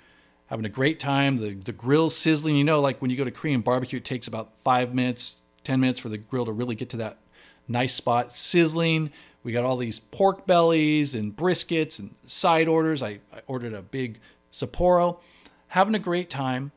Having 0.47 0.67
a 0.67 0.71
great 0.71 1.01
time. 1.01 1.39
The 1.39 1.55
the 1.55 1.73
grill 1.73 2.09
sizzling. 2.09 2.57
You 2.57 2.65
know, 2.65 2.81
like 2.81 3.03
when 3.03 3.11
you 3.11 3.17
go 3.17 3.25
to 3.25 3.33
Korean 3.33 3.61
barbecue, 3.63 3.97
it 3.97 4.05
takes 4.05 4.29
about 4.29 4.57
five 4.57 4.95
minutes, 4.95 5.39
ten 5.65 5.81
minutes 5.81 5.99
for 5.99 6.09
the 6.09 6.19
grill 6.19 6.47
to 6.47 6.53
really 6.53 6.77
get 6.77 6.91
to 6.91 6.97
that 6.99 7.19
nice 7.67 7.95
spot. 7.95 8.33
Sizzling. 8.33 9.11
We 9.43 9.53
got 9.53 9.65
all 9.65 9.77
these 9.77 9.99
pork 9.99 10.47
bellies 10.47 11.15
and 11.15 11.35
briskets 11.35 11.99
and 11.99 12.15
side 12.27 12.69
orders. 12.69 13.03
I, 13.03 13.21
I 13.33 13.41
ordered 13.47 13.75
a 13.75 13.83
big 13.83 14.19
Sapporo. 14.53 15.19
Having 15.69 15.95
a 15.97 16.01
great 16.01 16.31
time. 16.31 16.73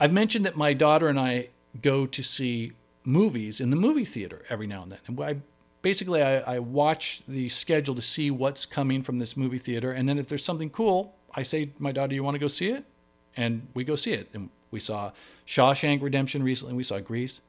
I've 0.00 0.12
mentioned 0.12 0.46
that 0.46 0.56
my 0.56 0.72
daughter 0.72 1.08
and 1.08 1.20
I 1.20 1.48
go 1.80 2.06
to 2.06 2.22
see 2.22 2.72
movies 3.04 3.60
in 3.60 3.70
the 3.70 3.76
movie 3.76 4.04
theater 4.04 4.42
every 4.48 4.66
now 4.66 4.82
and 4.82 4.92
then. 4.92 4.98
And 5.06 5.20
I 5.20 5.36
basically 5.82 6.22
I, 6.22 6.38
I, 6.38 6.58
watch 6.58 7.22
the 7.28 7.48
schedule 7.48 7.94
to 7.94 8.02
see 8.02 8.30
what's 8.30 8.66
coming 8.66 9.02
from 9.02 9.18
this 9.18 9.36
movie 9.36 9.58
theater, 9.58 9.92
and 9.92 10.08
then 10.08 10.18
if 10.18 10.28
there's 10.28 10.44
something 10.44 10.70
cool, 10.70 11.14
I 11.34 11.42
say, 11.42 11.70
"My 11.78 11.92
daughter, 11.92 12.14
you 12.14 12.24
want 12.24 12.34
to 12.34 12.38
go 12.38 12.48
see 12.48 12.70
it?" 12.70 12.84
And 13.36 13.68
we 13.74 13.84
go 13.84 13.94
see 13.94 14.12
it. 14.12 14.28
And 14.34 14.50
we 14.70 14.80
saw 14.80 15.12
Shawshank 15.46 16.02
Redemption 16.02 16.42
recently. 16.42 16.74
We 16.74 16.82
saw 16.82 16.98
Grease. 16.98 17.40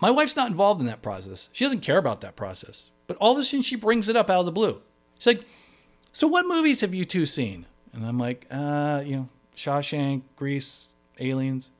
My 0.00 0.10
wife's 0.10 0.36
not 0.36 0.50
involved 0.50 0.80
in 0.80 0.86
that 0.86 1.00
process. 1.00 1.48
She 1.52 1.64
doesn't 1.64 1.80
care 1.80 1.96
about 1.96 2.20
that 2.20 2.36
process. 2.36 2.90
But 3.06 3.16
all 3.16 3.32
of 3.32 3.38
a 3.38 3.44
sudden, 3.44 3.62
she 3.62 3.76
brings 3.76 4.08
it 4.08 4.16
up 4.16 4.28
out 4.28 4.40
of 4.40 4.46
the 4.46 4.52
blue. 4.52 4.82
She's 5.18 5.26
like, 5.26 5.44
"So 6.12 6.26
what 6.26 6.46
movies 6.46 6.80
have 6.82 6.94
you 6.94 7.04
two 7.04 7.26
seen?" 7.26 7.66
And 7.92 8.04
I'm 8.04 8.18
like, 8.18 8.46
"Uh, 8.50 9.02
you 9.04 9.16
know, 9.16 9.28
Shawshank, 9.56 10.22
Grease, 10.36 10.90
aliens. 11.18 11.72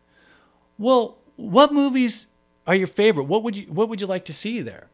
Well, 0.79 1.19
what 1.37 1.73
movies 1.73 2.29
are 2.67 2.75
your 2.75 2.87
favorite? 2.87 3.25
What 3.25 3.43
would 3.43 3.57
you 3.57 3.65
what 3.65 3.89
would 3.89 4.01
you 4.01 4.07
like 4.07 4.25
to 4.27 4.33
see 4.33 4.61
there? 4.61 4.89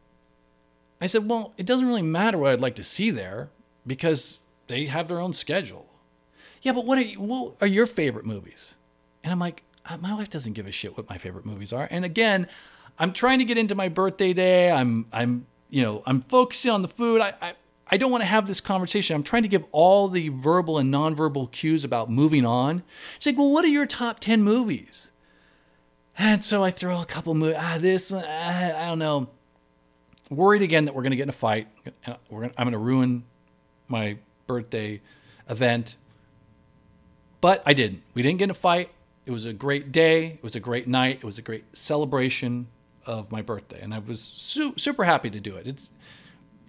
I 1.01 1.07
said, 1.07 1.29
well, 1.29 1.53
it 1.57 1.65
doesn't 1.65 1.87
really 1.87 2.01
matter 2.01 2.37
what 2.37 2.51
I'd 2.51 2.61
like 2.61 2.75
to 2.75 2.83
see 2.83 3.11
there 3.11 3.49
because 3.85 4.39
they 4.67 4.85
have 4.85 5.09
their 5.09 5.19
own 5.19 5.33
schedule. 5.33 5.85
Yeah, 6.61 6.71
but 6.71 6.85
what 6.85 6.97
are 6.97 7.01
you, 7.01 7.19
what 7.19 7.55
are 7.59 7.67
your 7.67 7.85
favorite 7.85 8.25
movies? 8.25 8.77
And 9.21 9.33
I'm 9.33 9.39
like, 9.39 9.63
uh, 9.85 9.97
my 9.97 10.13
wife 10.13 10.29
doesn't 10.29 10.53
give 10.53 10.65
a 10.65 10.71
shit 10.71 10.95
what 10.95 11.09
my 11.09 11.17
favorite 11.17 11.45
movies 11.45 11.73
are. 11.73 11.89
And 11.91 12.05
again, 12.05 12.47
I'm 12.97 13.11
trying 13.11 13.39
to 13.39 13.45
get 13.45 13.57
into 13.57 13.75
my 13.75 13.89
birthday 13.89 14.33
day. 14.33 14.71
I'm 14.71 15.07
I'm 15.11 15.45
you 15.69 15.81
know 15.81 16.03
I'm 16.05 16.21
focusing 16.21 16.71
on 16.71 16.81
the 16.81 16.87
food. 16.87 17.21
I, 17.21 17.33
I 17.41 17.53
I 17.93 17.97
don't 17.97 18.09
want 18.09 18.23
to 18.23 18.27
have 18.27 18.47
this 18.47 18.59
conversation. 18.59 19.15
I'm 19.15 19.21
trying 19.21 19.43
to 19.43 19.47
give 19.47 19.65
all 19.71 20.07
the 20.07 20.29
verbal 20.29 20.79
and 20.79 20.91
nonverbal 20.91 21.51
cues 21.51 21.83
about 21.83 22.09
moving 22.09 22.43
on. 22.43 22.81
It's 23.17 23.27
like, 23.27 23.37
well, 23.37 23.51
what 23.51 23.63
are 23.63 23.67
your 23.67 23.85
top 23.85 24.19
10 24.19 24.41
movies? 24.41 25.11
And 26.17 26.43
so 26.43 26.63
I 26.63 26.71
throw 26.71 26.99
a 26.99 27.05
couple 27.05 27.35
movies. 27.35 27.57
Ah, 27.59 27.77
this 27.79 28.09
one, 28.09 28.25
ah, 28.27 28.81
I 28.81 28.87
don't 28.87 28.97
know. 28.97 29.29
Worried 30.31 30.63
again 30.63 30.85
that 30.85 30.95
we're 30.95 31.03
going 31.03 31.11
to 31.11 31.17
get 31.17 31.21
in 31.21 31.29
a 31.29 31.33
fight. 31.33 31.67
Gonna, 32.03 32.17
I'm 32.31 32.65
going 32.65 32.71
to 32.71 32.79
ruin 32.79 33.25
my 33.87 34.17
birthday 34.47 34.99
event. 35.47 35.97
But 37.41 37.61
I 37.63 37.73
didn't. 37.73 38.01
We 38.15 38.23
didn't 38.23 38.39
get 38.39 38.45
in 38.45 38.49
a 38.49 38.55
fight. 38.55 38.89
It 39.27 39.31
was 39.31 39.45
a 39.45 39.53
great 39.53 39.91
day. 39.91 40.25
It 40.25 40.41
was 40.41 40.55
a 40.55 40.59
great 40.59 40.87
night. 40.87 41.17
It 41.17 41.25
was 41.25 41.37
a 41.37 41.43
great 41.43 41.65
celebration 41.77 42.69
of 43.05 43.31
my 43.31 43.43
birthday. 43.43 43.81
And 43.81 43.93
I 43.93 43.99
was 43.99 44.19
su- 44.19 44.73
super 44.77 45.03
happy 45.03 45.29
to 45.29 45.39
do 45.39 45.57
it. 45.57 45.67
It's, 45.67 45.91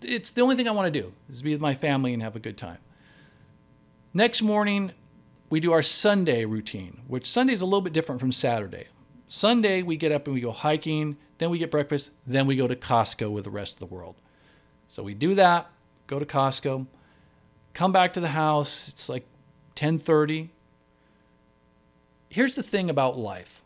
it's 0.05 0.31
the 0.31 0.43
only 0.43 0.57
thing 0.57 0.69
I 0.69 0.73
want 0.73 0.93
to 0.93 1.01
do 1.01 1.13
is 1.29 1.43
be 1.43 1.53
with 1.53 1.61
my 1.61 1.75
family 1.75 2.13
and 2.13 2.23
have 2.23 2.37
a 2.37 2.41
good 2.41 2.57
time. 2.57 2.79
Next 4.13 4.43
morning, 4.43 4.93
we 5.51 5.61
do 5.61 5.73
our 5.73 5.83
Sunday 5.83 6.45
routine, 6.45 7.01
which 7.09 7.27
Sunday 7.27 7.53
is 7.53 7.61
a 7.61 7.65
little 7.65 7.81
bit 7.81 7.93
different 7.93 8.21
from 8.21 8.33
Saturday. 8.33 8.87
Sunday, 9.27 9.83
we 9.83 9.97
get 9.97 10.13
up 10.13 10.27
and 10.27 10.35
we 10.35 10.41
go 10.41 10.53
hiking, 10.53 11.17
then 11.39 11.51
we 11.51 11.59
get 11.59 11.71
breakfast, 11.71 12.11
then 12.27 12.47
we 12.47 12.57
go 12.57 12.69
to 12.69 12.77
Costco 12.77 13.31
with 13.31 13.45
the 13.45 13.51
rest 13.51 13.75
of 13.75 13.89
the 13.89 13.95
world. 13.95 14.15
So 14.89 15.03
we 15.03 15.15
do 15.15 15.35
that, 15.35 15.69
go 16.07 16.19
to 16.19 16.27
Costco, 16.27 16.87
come 17.73 17.93
back 17.93 18.13
to 18.13 18.21
the 18.21 18.29
house. 18.29 18.89
It's 18.89 19.09
like 19.09 19.27
10:30. 19.75 20.51
here's 22.31 22.55
the 22.55 22.63
thing 22.63 22.89
about 22.91 23.19
life 23.19 23.63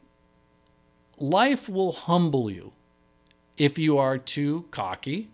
life 1.19 1.69
will 1.69 1.93
humble 1.93 2.51
you 2.51 2.73
if 3.57 3.77
you 3.77 3.99
are 3.99 4.17
too 4.17 4.67
cocky, 4.71 5.29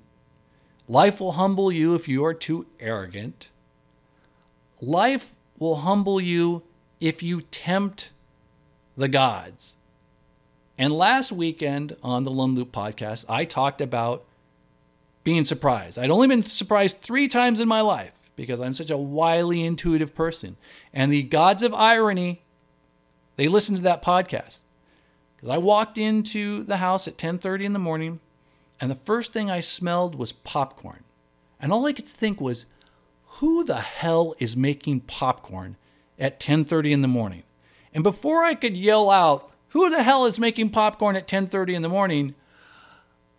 life 0.89 1.21
will 1.21 1.33
humble 1.33 1.73
you 1.73 1.95
if 1.95 2.09
you 2.09 2.25
are 2.25 2.35
too 2.35 2.67
arrogant, 2.81 3.51
life 4.81 5.35
will 5.59 5.77
humble 5.77 6.21
you 6.21 6.63
if 7.01 7.23
you 7.23 7.41
tempt 7.41 8.13
the 8.97 9.09
gods. 9.09 9.77
And 10.77 10.93
last 10.93 11.31
weekend 11.31 11.97
on 12.03 12.25
the 12.25 12.31
Lund 12.31 12.57
Loop 12.57 12.73
podcast, 12.73 13.25
I 13.29 13.45
talked 13.45 13.81
about 13.81 14.25
being 15.23 15.45
surprised. 15.45 15.99
I'd 15.99 16.11
only 16.11 16.29
been 16.29 16.43
surprised 16.43 17.01
three 17.01 17.29
times 17.29 17.61
in 17.61 17.69
my 17.69 17.81
life 17.81 18.13
because 18.37 18.61
I'm 18.61 18.75
such 18.75 18.91
a 18.91 18.97
wily, 18.97 19.65
intuitive 19.65 20.15
person. 20.15 20.57
And 20.93 21.13
the 21.13 21.23
gods 21.23 21.63
of 21.63 21.73
irony, 21.73 22.43
they 23.37 23.49
listened 23.49 23.79
to 23.79 23.83
that 23.85 24.03
podcast. 24.03 24.63
Because 25.37 25.49
I 25.49 25.59
walked 25.59 25.99
into 25.99 26.65
the 26.65 26.79
house 26.79 27.07
at 27.07 27.17
10:30 27.17 27.65
in 27.65 27.73
the 27.73 27.79
morning, 27.79 28.21
and 28.81 28.91
the 28.91 28.97
first 28.97 29.33
thing 29.33 29.51
I 29.51 29.61
smelled 29.61 30.15
was 30.15 30.33
popcorn. 30.33 31.05
And 31.61 31.73
all 31.73 31.87
I 31.87 31.93
could 31.93 32.09
think 32.09 32.41
was, 32.41 32.67
who 33.39 33.65
the 33.65 33.81
hell 33.81 34.35
is 34.39 34.57
making 34.57 35.01
popcorn 35.01 35.77
at 36.19 36.39
10:30 36.39 36.93
in 36.93 37.01
the 37.01 37.09
morning? 37.09 37.43
And 37.93 38.05
before 38.05 38.45
I 38.45 38.55
could 38.55 38.77
yell 38.77 39.11
out, 39.11 39.51
who 39.69 39.91
the 39.91 40.03
hell 40.03 40.25
is 40.25 40.39
making 40.39 40.71
popcorn 40.71 41.17
at 41.17 41.27
10:30 41.27 41.75
in 41.75 41.83
the 41.83 41.89
morning? 41.89 42.35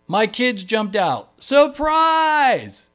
My 0.06 0.26
kids 0.26 0.64
jumped 0.64 0.96
out. 0.96 1.32
Surprise! 1.42 2.90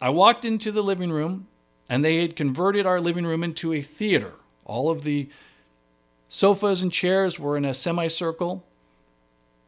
I 0.00 0.10
walked 0.10 0.44
into 0.44 0.70
the 0.70 0.82
living 0.82 1.10
room 1.10 1.48
and 1.88 2.04
they 2.04 2.20
had 2.20 2.36
converted 2.36 2.86
our 2.86 3.00
living 3.00 3.26
room 3.26 3.42
into 3.42 3.72
a 3.72 3.80
theater. 3.80 4.34
All 4.64 4.90
of 4.90 5.04
the 5.04 5.28
sofas 6.28 6.82
and 6.82 6.92
chairs 6.92 7.38
were 7.38 7.56
in 7.56 7.64
a 7.64 7.74
semicircle. 7.74 8.64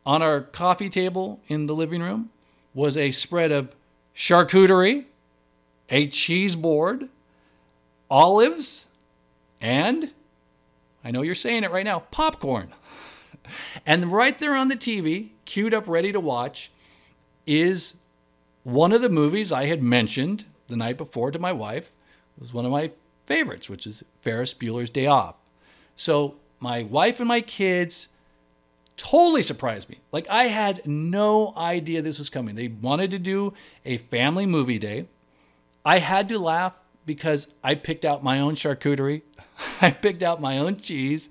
On 0.06 0.22
our 0.22 0.40
coffee 0.40 0.88
table 0.88 1.40
in 1.48 1.66
the 1.66 1.74
living 1.74 2.00
room 2.00 2.30
was 2.72 2.96
a 2.96 3.10
spread 3.10 3.50
of 3.50 3.74
charcuterie, 4.14 5.06
a 5.90 6.06
cheese 6.06 6.54
board, 6.54 7.08
olives, 8.08 8.86
and 9.60 10.12
I 11.04 11.10
know 11.10 11.22
you're 11.22 11.34
saying 11.34 11.64
it 11.64 11.72
right 11.72 11.84
now 11.84 12.00
popcorn. 12.10 12.72
And 13.86 14.10
right 14.10 14.36
there 14.40 14.56
on 14.56 14.66
the 14.66 14.74
TV, 14.74 15.28
queued 15.44 15.72
up, 15.72 15.86
ready 15.86 16.10
to 16.10 16.18
watch, 16.18 16.72
is 17.46 17.94
one 18.64 18.92
of 18.92 19.02
the 19.02 19.08
movies 19.08 19.52
I 19.52 19.66
had 19.66 19.80
mentioned 19.80 20.46
the 20.66 20.76
night 20.76 20.96
before 20.96 21.30
to 21.30 21.38
my 21.38 21.52
wife. 21.52 21.92
It 22.36 22.40
was 22.40 22.52
one 22.52 22.64
of 22.64 22.72
my 22.72 22.90
favorites, 23.24 23.70
which 23.70 23.86
is 23.86 24.02
Ferris 24.18 24.52
Bueller's 24.52 24.90
Day 24.90 25.06
Off. 25.06 25.36
So 25.94 26.34
my 26.58 26.82
wife 26.82 27.20
and 27.20 27.28
my 27.28 27.40
kids 27.40 28.08
totally 28.96 29.42
surprised 29.42 29.88
me. 29.88 29.98
Like 30.12 30.28
I 30.28 30.44
had 30.44 30.86
no 30.86 31.52
idea 31.56 32.02
this 32.02 32.18
was 32.18 32.30
coming. 32.30 32.54
They 32.54 32.68
wanted 32.68 33.10
to 33.12 33.18
do 33.18 33.54
a 33.84 33.98
family 33.98 34.46
movie 34.46 34.78
day. 34.78 35.06
I 35.84 35.98
had 35.98 36.28
to 36.30 36.38
laugh 36.38 36.80
because 37.04 37.54
I 37.62 37.76
picked 37.76 38.04
out 38.04 38.24
my 38.24 38.40
own 38.40 38.54
charcuterie. 38.54 39.22
I 39.80 39.90
picked 39.90 40.22
out 40.22 40.40
my 40.40 40.58
own 40.58 40.76
cheese, 40.76 41.28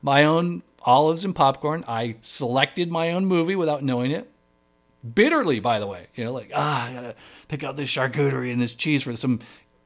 my 0.00 0.24
own 0.24 0.62
olives 0.84 1.24
and 1.24 1.34
popcorn. 1.34 1.84
I 1.86 2.16
selected 2.22 2.90
my 2.90 3.12
own 3.12 3.26
movie 3.26 3.56
without 3.56 3.84
knowing 3.84 4.10
it. 4.10 4.30
Bitterly, 5.14 5.60
by 5.60 5.78
the 5.78 5.86
way. 5.86 6.06
You 6.14 6.24
know, 6.24 6.32
like, 6.32 6.50
ah, 6.54 6.88
I 6.88 6.92
gotta 6.92 7.14
pick 7.48 7.64
out 7.64 7.76
this 7.76 7.90
charcuterie 7.90 8.52
and 8.52 8.62
this 8.62 8.74
cheese 8.74 9.02
for 9.02 9.12
some 9.14 9.40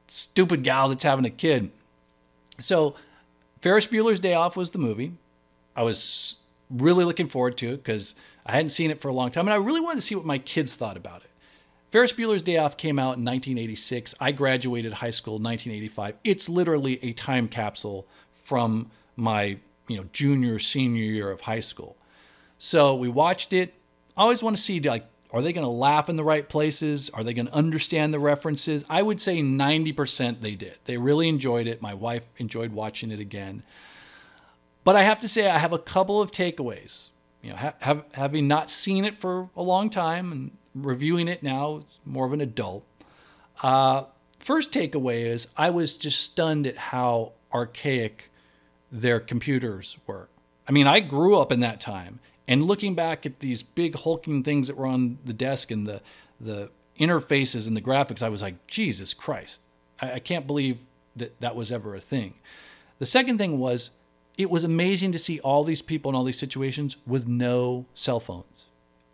stupid 0.07 0.63
gal 0.63 0.89
that's 0.89 1.03
having 1.03 1.25
a 1.25 1.29
kid. 1.29 1.71
So, 2.59 2.95
Ferris 3.61 3.87
Bueller's 3.87 4.19
Day 4.19 4.33
Off 4.35 4.55
was 4.55 4.71
the 4.71 4.79
movie. 4.79 5.13
I 5.75 5.83
was 5.83 6.39
really 6.69 7.05
looking 7.05 7.27
forward 7.27 7.57
to 7.57 7.69
it 7.69 7.77
because 7.77 8.15
I 8.45 8.53
hadn't 8.53 8.69
seen 8.69 8.91
it 8.91 9.01
for 9.01 9.07
a 9.07 9.13
long 9.13 9.31
time 9.31 9.47
and 9.47 9.53
I 9.53 9.57
really 9.57 9.79
wanted 9.79 9.95
to 9.95 10.01
see 10.01 10.15
what 10.15 10.25
my 10.25 10.37
kids 10.37 10.75
thought 10.75 10.97
about 10.97 11.23
it. 11.23 11.29
Ferris 11.91 12.11
Bueller's 12.11 12.41
Day 12.41 12.57
Off 12.57 12.75
came 12.75 12.99
out 12.99 13.17
in 13.17 13.23
1986. 13.23 14.13
I 14.19 14.31
graduated 14.33 14.93
high 14.93 15.09
school 15.09 15.37
in 15.37 15.43
1985. 15.43 16.15
It's 16.23 16.49
literally 16.49 16.99
a 17.01 17.13
time 17.13 17.47
capsule 17.47 18.07
from 18.31 18.91
my 19.15 19.57
you 19.87 19.97
know 19.97 20.05
junior 20.11 20.59
senior 20.59 21.03
year 21.03 21.31
of 21.31 21.41
high 21.41 21.61
school. 21.61 21.97
So 22.57 22.95
we 22.95 23.07
watched 23.07 23.53
it. 23.53 23.73
I 24.17 24.21
always 24.21 24.43
want 24.43 24.55
to 24.57 24.61
see 24.61 24.79
like 24.81 25.05
are 25.31 25.41
they 25.41 25.53
going 25.53 25.65
to 25.65 25.71
laugh 25.71 26.09
in 26.09 26.15
the 26.15 26.23
right 26.23 26.47
places? 26.47 27.09
Are 27.09 27.23
they 27.23 27.33
going 27.33 27.47
to 27.47 27.53
understand 27.53 28.13
the 28.13 28.19
references? 28.19 28.85
I 28.89 29.01
would 29.01 29.19
say 29.19 29.41
90% 29.41 30.41
they 30.41 30.55
did. 30.55 30.75
They 30.85 30.97
really 30.97 31.27
enjoyed 31.27 31.67
it. 31.67 31.81
My 31.81 31.93
wife 31.93 32.23
enjoyed 32.37 32.71
watching 32.71 33.11
it 33.11 33.19
again. 33.19 33.63
But 34.87 34.95
I 34.95 35.03
have 35.03 35.19
to 35.19 35.27
say 35.27 35.49
I 35.49 35.57
have 35.57 35.73
a 35.73 35.79
couple 35.79 36.21
of 36.21 36.31
takeaways. 36.31 37.09
You 37.41 37.49
know, 37.49 37.73
have, 37.79 38.05
having 38.13 38.47
not 38.47 38.69
seen 38.69 39.03
it 39.03 39.17
for 39.17 39.49
a 39.53 39.61
long 39.61 39.89
time 39.89 40.31
and 40.31 40.51
reviewing 40.73 41.27
it 41.27 41.43
now, 41.43 41.81
more 42.05 42.25
of 42.25 42.31
an 42.31 42.39
adult. 42.39 42.85
Uh, 43.61 44.05
first 44.39 44.71
takeaway 44.71 45.25
is 45.25 45.49
I 45.57 45.71
was 45.71 45.93
just 45.93 46.21
stunned 46.21 46.65
at 46.65 46.77
how 46.77 47.33
archaic 47.53 48.31
their 48.89 49.19
computers 49.19 49.97
were. 50.07 50.29
I 50.69 50.71
mean, 50.71 50.87
I 50.87 51.01
grew 51.01 51.37
up 51.37 51.51
in 51.51 51.59
that 51.59 51.81
time, 51.81 52.21
and 52.47 52.63
looking 52.63 52.95
back 52.95 53.25
at 53.25 53.41
these 53.41 53.63
big 53.63 53.93
hulking 53.99 54.41
things 54.41 54.67
that 54.67 54.77
were 54.77 54.87
on 54.87 55.17
the 55.25 55.33
desk 55.33 55.69
and 55.69 55.85
the 55.85 56.01
the 56.39 56.69
interfaces 56.97 57.67
and 57.67 57.75
the 57.75 57.81
graphics, 57.81 58.23
I 58.23 58.29
was 58.29 58.41
like, 58.41 58.67
Jesus 58.67 59.13
Christ, 59.13 59.63
I, 60.01 60.13
I 60.13 60.19
can't 60.19 60.47
believe 60.47 60.77
that 61.17 61.37
that 61.41 61.57
was 61.57 61.73
ever 61.73 61.93
a 61.93 61.99
thing. 61.99 62.35
The 62.99 63.05
second 63.05 63.37
thing 63.37 63.59
was, 63.59 63.91
it 64.37 64.51
was 64.51 64.63
amazing 64.63 65.11
to 65.11 65.19
see 65.19 65.39
all 65.39 65.63
these 65.63 65.81
people 65.81 66.09
in 66.09 66.15
all 66.15 66.23
these 66.23 66.39
situations 66.39 66.95
with 67.05 67.27
no 67.27 67.85
cell 67.95 68.19
phones. 68.19 68.67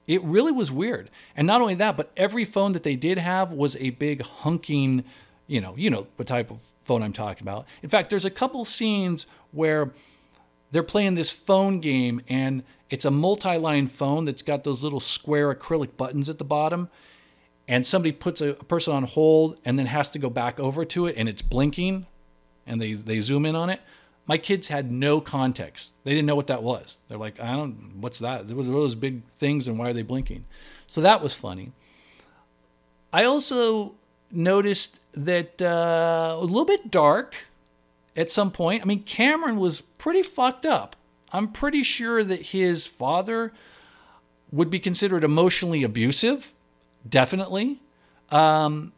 It 0.06 0.22
really 0.24 0.52
was 0.52 0.70
weird. 0.70 1.10
And 1.36 1.48
not 1.48 1.62
only 1.62 1.76
that, 1.76 1.96
but 1.96 2.12
every 2.18 2.44
phone 2.44 2.74
that 2.74 2.84
they 2.84 2.98
did 2.98 3.18
have 3.18 3.54
was 3.54 3.78
a 3.78 3.92
big 3.92 4.22
hunking, 4.22 5.06
you 5.48 5.62
know, 5.62 5.76
you 5.78 5.90
know 5.90 6.08
what 6.18 6.28
type 6.28 6.52
of 6.52 6.62
phone 6.82 7.02
I'm 7.02 7.14
talking 7.14 7.44
about. 7.44 7.66
In 7.82 7.90
fact, 7.90 8.10
there's 8.10 8.26
a 8.26 8.30
couple 8.30 8.66
scenes 8.66 9.26
where 9.52 9.92
they're 10.72 10.84
playing 10.84 11.16
this 11.16 11.30
phone 11.30 11.80
game 11.80 12.22
and 12.28 12.64
it's 12.90 13.06
a 13.06 13.12
multi-line 13.12 13.88
phone 13.88 14.26
that's 14.26 14.42
got 14.42 14.66
those 14.66 14.84
little 14.84 15.00
square 15.00 15.54
acrylic 15.54 15.96
buttons 15.96 16.30
at 16.30 16.38
the 16.38 16.44
bottom 16.44 16.90
and 17.68 17.86
somebody 17.86 18.12
puts 18.12 18.42
a, 18.42 18.50
a 18.50 18.64
person 18.66 18.94
on 18.94 19.04
hold 19.04 19.60
and 19.64 19.80
then 19.80 19.86
has 19.86 20.12
to 20.12 20.20
go 20.20 20.30
back 20.30 20.60
over 20.60 20.84
to 20.84 21.06
it 21.06 21.16
and 21.16 21.30
it's 21.30 21.42
blinking 21.42 22.08
and 22.68 22.82
they 22.82 22.94
they 22.94 23.20
zoom 23.20 23.46
in 23.46 23.56
on 23.56 23.70
it 23.70 23.82
my 24.26 24.38
kids 24.38 24.68
had 24.68 24.92
no 24.92 25.20
context. 25.20 25.94
They 26.04 26.12
didn't 26.12 26.26
know 26.26 26.36
what 26.36 26.48
that 26.48 26.64
was. 26.64 27.02
They're 27.08 27.18
like, 27.18 27.40
I 27.40 27.56
don't, 27.56 27.98
what's 27.98 28.20
that? 28.20 28.48
There 28.48 28.56
was 28.56 28.68
those 28.68 28.96
big 28.96 29.24
things, 29.30 29.68
and 29.68 29.78
why 29.78 29.90
are 29.90 29.94
they 29.94 30.02
blinking? 30.02 30.46
So 30.88 31.02
that 31.02 31.22
was 31.22 31.34
funny. 31.34 31.72
I 33.12 33.26
also 33.26 33.96
noticed 34.32 35.02
that 35.14 35.62
uh, 35.62 36.36
a 36.40 36.42
little 36.42 36.66
bit 36.66 36.90
dark 36.90 37.46
at 38.16 38.32
some 38.32 38.52
point. 38.52 38.82
I 38.82 38.86
mean, 38.86 39.04
Cameron 39.04 39.58
was 39.58 39.82
pretty 39.82 40.24
fucked 40.24 40.66
up. 40.66 40.96
I'm 41.32 41.52
pretty 41.52 41.84
sure 41.84 42.24
that 42.24 42.48
his 42.48 42.88
father 42.88 43.52
would 44.52 44.70
be 44.70 44.80
considered 44.80 45.24
emotionally 45.24 45.84
abusive, 45.84 46.54
definitely. 47.08 47.80
Um, 48.30 48.94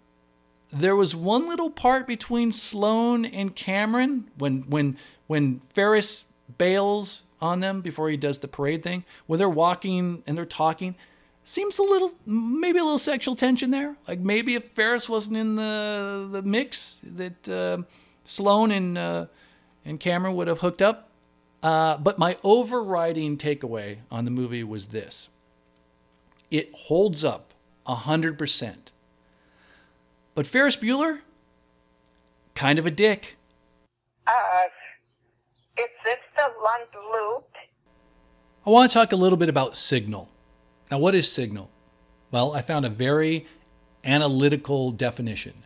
there 0.71 0.95
was 0.95 1.15
one 1.15 1.47
little 1.47 1.69
part 1.69 2.05
between 2.05 2.51
Sloane 2.51 3.25
and 3.25 3.55
Cameron 3.55 4.29
when 4.37 4.63
when 4.69 4.97
when 5.27 5.59
Ferris 5.69 6.25
bails 6.57 7.23
on 7.41 7.59
them 7.59 7.81
before 7.81 8.09
he 8.09 8.17
does 8.17 8.39
the 8.39 8.47
parade 8.47 8.83
thing, 8.83 9.03
where 9.27 9.37
they're 9.37 9.49
walking 9.49 10.23
and 10.25 10.37
they're 10.37 10.45
talking, 10.45 10.95
seems 11.43 11.77
a 11.79 11.83
little 11.83 12.11
maybe 12.25 12.79
a 12.79 12.83
little 12.83 12.97
sexual 12.97 13.35
tension 13.35 13.71
there. 13.71 13.95
Like 14.07 14.19
maybe 14.19 14.55
if 14.55 14.65
Ferris 14.65 15.07
wasn't 15.07 15.37
in 15.37 15.55
the 15.55 16.27
the 16.31 16.41
mix, 16.41 17.01
that 17.03 17.49
uh, 17.49 17.83
Sloane 18.23 18.71
and 18.71 18.97
uh, 18.97 19.25
and 19.85 19.99
Cameron 19.99 20.35
would 20.35 20.47
have 20.47 20.59
hooked 20.59 20.81
up. 20.81 21.09
Uh, 21.63 21.97
but 21.97 22.19
my 22.19 22.37
overriding 22.43 23.37
takeaway 23.37 23.97
on 24.11 24.25
the 24.25 24.31
movie 24.31 24.63
was 24.63 24.87
this: 24.87 25.29
it 26.51 26.73
holds 26.73 27.23
up 27.23 27.53
hundred 27.85 28.37
percent. 28.37 28.91
But 30.33 30.45
Ferris 30.45 30.75
Bueller, 30.75 31.21
kind 32.55 32.77
of 32.77 32.85
a 32.85 32.91
dick. 32.91 33.37
Uh, 34.27 34.31
is 35.77 35.89
this 36.03 36.17
the 36.35 36.51
Lund 36.63 36.87
Loop? 37.11 37.47
I 38.65 38.69
want 38.69 38.89
to 38.89 38.93
talk 38.93 39.11
a 39.11 39.15
little 39.15 39.37
bit 39.37 39.49
about 39.49 39.75
Signal. 39.75 40.29
Now, 40.89 40.99
what 40.99 41.15
is 41.15 41.31
Signal? 41.31 41.69
Well, 42.31 42.53
I 42.53 42.61
found 42.61 42.85
a 42.85 42.89
very 42.89 43.45
analytical 44.03 44.91
definition. 44.91 45.65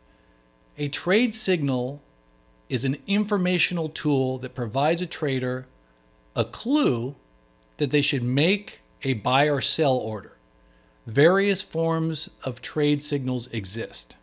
A 0.77 0.87
trade 0.87 1.35
signal 1.35 2.01
is 2.69 2.85
an 2.85 2.97
informational 3.07 3.89
tool 3.89 4.37
that 4.39 4.55
provides 4.55 5.01
a 5.01 5.07
trader 5.07 5.67
a 6.35 6.45
clue 6.45 7.15
that 7.77 7.91
they 7.91 8.01
should 8.01 8.23
make 8.23 8.79
a 9.03 9.13
buy 9.13 9.49
or 9.49 9.59
sell 9.59 9.95
order. 9.95 10.37
Various 11.05 11.61
forms 11.61 12.29
of 12.43 12.61
trade 12.61 13.01
signals 13.01 13.47
exist. 13.47 14.15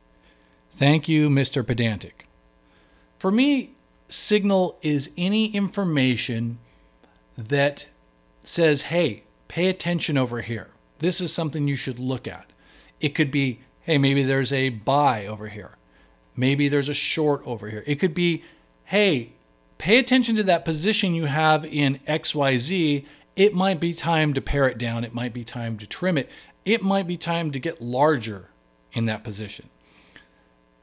Thank 0.71 1.09
you, 1.09 1.29
Mr. 1.29 1.67
Pedantic. 1.67 2.27
For 3.19 3.31
me, 3.31 3.76
signal 4.09 4.79
is 4.83 5.11
any 5.17 5.47
information 5.47 6.59
that 7.37 7.89
says, 8.41 8.83
hey, 8.83 9.25
pay 9.49 9.69
attention 9.69 10.17
over 10.17 10.41
here. 10.41 10.69
This 10.99 11.21
is 11.21 11.33
something 11.33 11.69
you 11.69 11.77
should 11.77 11.99
look 11.99 12.27
at. 12.27 12.51
It 13.01 13.11
could 13.11 13.31
be, 13.31 13.61
hey, 13.83 13.99
maybe 13.99 14.23
there's 14.23 14.53
a 14.53 14.71
buy 14.71 15.27
over 15.27 15.49
here. 15.49 15.77
Maybe 16.35 16.69
there's 16.69 16.89
a 16.89 16.95
short 16.95 17.43
over 17.47 17.69
here. 17.69 17.83
It 17.87 17.97
could 17.97 18.15
be, 18.15 18.45
hey, 18.85 19.33
pay 19.79 19.99
attention 19.99 20.37
to 20.37 20.43
that 20.45 20.65
position 20.65 21.15
you 21.15 21.27
have 21.27 21.65
in 21.65 22.01
XYZ. 22.07 23.05
It 23.35 23.55
might 23.55 23.81
be 23.81 23.93
time 23.93 24.33
to 24.35 24.41
pare 24.41 24.67
it 24.69 24.79
down. 24.79 25.05
It 25.05 25.15
might 25.15 25.33
be 25.33 25.45
time 25.45 25.77
to 25.79 25.87
trim 25.87 26.17
it. 26.17 26.31
It 26.65 26.83
might 26.83 27.07
be 27.07 27.17
time 27.17 27.51
to 27.51 27.59
get 27.59 27.81
larger 27.81 28.49
in 28.93 29.05
that 29.07 29.23
position. 29.25 29.69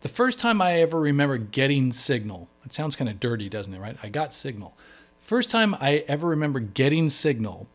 The 0.04 0.10
first 0.10 0.38
time 0.38 0.62
I 0.62 0.82
ever 0.82 1.00
remember 1.00 1.38
getting 1.38 1.94
signal, 1.94 2.50
it 2.66 2.74
sounds 2.74 2.94
kind 2.98 3.10
of 3.10 3.22
dirty, 3.22 3.48
doesn't 3.48 3.74
it, 3.74 3.80
right? 3.80 3.96
I 4.04 4.10
got 4.10 4.34
signal. 4.34 4.78
First 5.18 5.50
time 5.50 5.78
I 5.80 6.04
ever 6.10 6.28
remember 6.28 6.60
getting 6.60 7.10
signal 7.10 7.70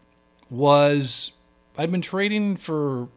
was 0.51 1.33
I'd 1.79 1.91
been 1.91 2.03
trading 2.03 2.57
for 2.57 3.09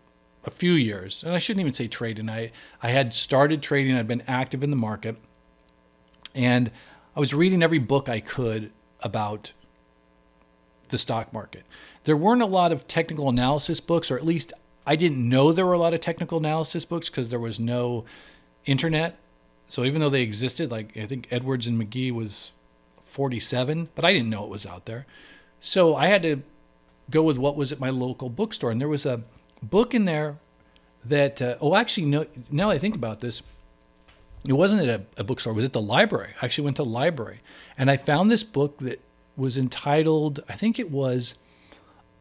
a 0.46 0.50
few 0.50 0.72
years, 0.72 1.24
and 1.26 1.34
I 1.34 1.40
shouldn't 1.40 1.60
even 1.60 1.74
say 1.74 1.90
trading. 1.90 2.30
I, 2.30 2.54
I 2.82 2.92
had 2.92 3.14
started 3.14 3.62
trading, 3.62 3.98
I'd 3.98 4.08
been 4.08 4.24
active 4.30 4.64
in 4.64 4.70
the 4.70 4.78
market, 4.78 5.18
and 6.34 6.72
I 7.14 7.20
was 7.20 7.34
reading 7.34 7.62
every 7.62 7.80
book 7.80 8.08
I 8.08 8.22
could 8.22 8.72
about 9.02 9.52
the 10.88 10.98
stock 10.98 11.34
market. 11.34 11.64
There 12.06 12.16
weren't 12.16 12.42
a 12.42 12.46
lot 12.46 12.72
of 12.72 12.88
technical 12.88 13.28
analysis 13.28 13.82
books, 13.82 14.10
or 14.10 14.16
at 14.16 14.26
least 14.26 14.54
I 14.88 14.96
didn't 14.96 15.28
know 15.28 15.52
there 15.52 15.66
were 15.66 15.74
a 15.74 15.78
lot 15.78 15.94
of 15.94 16.00
technical 16.00 16.38
analysis 16.38 16.86
books 16.86 17.10
because 17.10 17.28
there 17.28 17.42
was 17.42 17.60
no 17.60 18.06
internet. 18.66 19.18
So 19.68 19.84
even 19.84 20.02
though 20.02 20.10
they 20.10 20.22
existed, 20.22 20.72
like 20.72 20.96
I 20.98 21.06
think 21.06 21.28
Edwards 21.32 21.68
and 21.68 21.78
Magee 21.78 22.12
was 22.12 22.52
47, 23.06 23.90
but 23.96 24.06
I 24.06 24.14
didn't 24.14 24.30
know 24.30 24.44
it 24.44 24.50
was 24.50 24.66
out 24.66 24.86
there. 24.86 25.06
So 25.60 25.96
I 25.96 26.08
had 26.08 26.24
to 26.24 26.42
go 27.10 27.22
with 27.24 27.38
what 27.38 27.56
was 27.56 27.72
at 27.72 27.80
my 27.80 27.90
local 27.90 28.30
bookstore. 28.30 28.72
And 28.72 28.82
there 28.82 28.88
was 28.88 29.06
a 29.06 29.22
book 29.62 29.94
in 29.94 30.06
there 30.06 30.38
that, 31.06 31.42
uh, 31.42 31.58
oh, 31.62 31.76
actually, 31.76 32.08
no, 32.08 32.26
now 32.50 32.70
I 32.70 32.78
think 32.78 32.96
about 32.96 33.22
this, 33.22 33.44
it 34.48 34.54
wasn't 34.54 34.88
at 34.88 34.90
a, 34.90 35.22
a 35.22 35.24
bookstore, 35.24 35.54
it 35.54 35.56
was 35.56 35.66
at 35.66 35.74
the 35.74 35.82
library. 35.82 36.34
I 36.42 36.46
actually 36.46 36.66
went 36.66 36.78
to 36.78 36.84
the 36.84 36.90
library 36.90 37.42
and 37.78 37.92
I 37.92 37.98
found 37.98 38.32
this 38.32 38.44
book 38.44 38.78
that 38.80 39.02
was 39.36 39.58
entitled, 39.58 40.44
I 40.50 40.54
think 40.54 40.80
it 40.80 40.90
was 40.90 41.36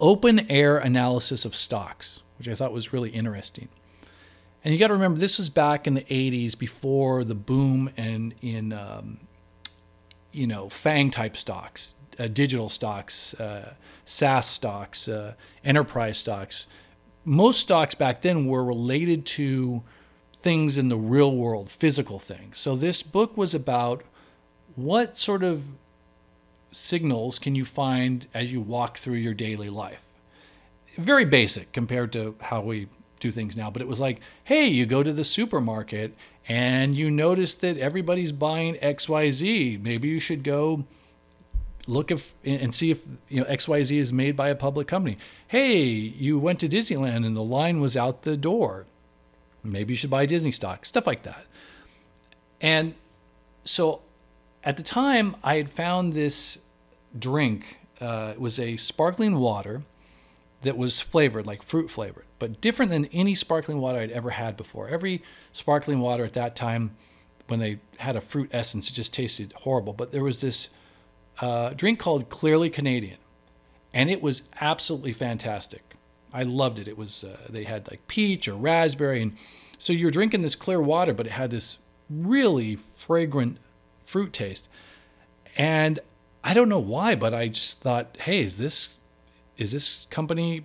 Open 0.00 0.50
Air 0.50 0.78
Analysis 0.78 1.44
of 1.44 1.54
Stocks, 1.54 2.23
which 2.38 2.49
I 2.49 2.54
thought 2.54 2.73
was 2.73 2.92
really 2.92 3.11
interesting. 3.11 3.68
And 4.64 4.74
you 4.74 4.78
got 4.78 4.88
to 4.88 4.94
remember, 4.94 5.18
this 5.18 5.38
was 5.38 5.48
back 5.48 5.86
in 5.86 5.94
the 5.94 6.02
80s 6.02 6.58
before 6.58 7.24
the 7.24 7.34
boom 7.34 7.90
and 7.96 8.34
in, 8.42 8.72
um, 8.72 9.18
you 10.32 10.46
know, 10.46 10.68
FANG 10.68 11.10
type 11.10 11.36
stocks, 11.36 11.94
uh, 12.18 12.28
digital 12.28 12.68
stocks, 12.68 13.34
uh, 13.34 13.74
SaaS 14.04 14.46
stocks, 14.46 15.08
uh, 15.08 15.34
enterprise 15.64 16.18
stocks. 16.18 16.66
Most 17.24 17.60
stocks 17.60 17.94
back 17.94 18.20
then 18.20 18.46
were 18.46 18.64
related 18.64 19.24
to 19.26 19.82
things 20.32 20.76
in 20.76 20.88
the 20.88 20.96
real 20.96 21.34
world, 21.34 21.70
physical 21.70 22.18
things. 22.18 22.58
So 22.58 22.76
this 22.76 23.02
book 23.02 23.36
was 23.36 23.54
about 23.54 24.02
what 24.76 25.16
sort 25.16 25.42
of 25.42 25.64
signals 26.72 27.38
can 27.38 27.54
you 27.54 27.64
find 27.64 28.26
as 28.34 28.52
you 28.52 28.60
walk 28.60 28.98
through 28.98 29.16
your 29.16 29.34
daily 29.34 29.70
life. 29.70 30.04
Very 30.96 31.24
basic 31.24 31.72
compared 31.72 32.12
to 32.12 32.36
how 32.40 32.60
we 32.60 32.88
do 33.20 33.30
things 33.30 33.56
now, 33.56 33.70
but 33.70 33.82
it 33.82 33.88
was 33.88 34.00
like, 34.00 34.20
hey, 34.44 34.66
you 34.66 34.86
go 34.86 35.02
to 35.02 35.12
the 35.12 35.24
supermarket 35.24 36.14
and 36.48 36.96
you 36.96 37.10
notice 37.10 37.54
that 37.56 37.76
everybody's 37.76 38.32
buying 38.32 38.74
XYZ. 38.76 39.80
Maybe 39.82 40.08
you 40.08 40.18
should 40.18 40.42
go 40.42 40.84
look 41.86 42.10
if 42.10 42.34
and 42.44 42.74
see 42.74 42.90
if 42.90 43.04
you 43.28 43.40
know 43.40 43.46
XYZ 43.46 43.96
is 43.98 44.12
made 44.12 44.36
by 44.36 44.48
a 44.48 44.54
public 44.54 44.88
company. 44.88 45.18
Hey, 45.48 45.84
you 45.84 46.38
went 46.38 46.60
to 46.60 46.68
Disneyland 46.68 47.26
and 47.26 47.36
the 47.36 47.42
line 47.42 47.80
was 47.80 47.96
out 47.96 48.22
the 48.22 48.36
door. 48.36 48.86
Maybe 49.62 49.92
you 49.92 49.96
should 49.96 50.10
buy 50.10 50.26
Disney 50.26 50.52
stock, 50.52 50.86
stuff 50.86 51.06
like 51.06 51.23
that. 51.23 51.45
And 52.60 52.95
so 53.64 54.00
at 54.64 54.76
the 54.76 54.82
time, 54.82 55.36
I 55.42 55.56
had 55.56 55.71
found 55.71 56.12
this 56.14 56.58
drink. 57.18 57.78
Uh, 58.00 58.32
it 58.34 58.40
was 58.40 58.58
a 58.58 58.76
sparkling 58.76 59.36
water 59.36 59.82
that 60.62 60.76
was 60.76 61.00
flavored, 61.00 61.46
like 61.46 61.62
fruit 61.62 61.90
flavored, 61.90 62.26
but 62.38 62.60
different 62.60 62.90
than 62.90 63.06
any 63.06 63.34
sparkling 63.34 63.80
water 63.80 63.99
I'd 63.99 64.10
ever 64.10 64.30
had 64.30 64.56
before. 64.56 64.88
Every 64.88 65.23
sparkling 65.52 66.00
water 66.00 66.25
at 66.25 66.34
that 66.34 66.54
time, 66.54 66.96
when 67.49 67.60
they 67.60 67.80
had 67.99 68.16
a 68.16 68.20
fruit 68.20 68.50
essence, 68.52 68.90
it 68.90 68.94
just 68.94 69.14
tasted 69.14 69.52
horrible. 69.56 69.92
But 69.92 70.12
there 70.12 70.23
was 70.23 70.40
this 70.40 70.70
uh, 71.40 71.70
drink 71.70 71.99
called 71.99 72.28
Clearly 72.28 72.68
Canadian, 72.68 73.18
and 73.94 74.10
it 74.10 74.23
was 74.23 74.42
absolutely 74.60 75.12
fantastic. 75.12 75.82
I 76.32 76.42
loved 76.42 76.78
it. 76.78 76.86
It 76.86 76.99
was 76.99 77.25
uh, 77.25 77.38
they 77.49 77.64
had 77.64 77.90
like 77.90 78.06
peach 78.06 78.46
or 78.46 78.54
raspberry, 78.54 79.23
and 79.23 79.36
so 79.78 79.92
you're 79.92 80.10
drinking 80.10 80.42
this 80.42 80.54
clear 80.54 80.80
water, 80.80 81.14
but 81.14 81.26
it 81.26 81.32
had 81.32 81.50
this 81.50 81.78
really 82.10 82.76
fragrant 82.76 83.58
fruit 84.00 84.32
taste. 84.32 84.68
And 85.56 85.99
I 86.44 86.54
don't 86.54 86.68
know 86.68 86.78
why, 86.78 87.14
but 87.14 87.34
I 87.34 87.49
just 87.49 87.82
thought, 87.82 88.16
hey, 88.20 88.42
is 88.42 88.58
this 88.58 89.00
is 89.60 89.73
this 89.73 90.06
company 90.10 90.64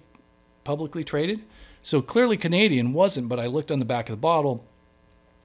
publicly 0.64 1.04
traded? 1.04 1.42
So 1.84 2.02
clearly 2.02 2.38
Canadian 2.38 2.94
wasn't, 2.94 3.30
but 3.30 3.40
I 3.40 3.46
looked 3.46 3.72
on 3.72 3.80
the 3.80 3.86
back 3.86 4.10
of 4.10 4.14
the 4.14 4.22
bottle, 4.22 4.66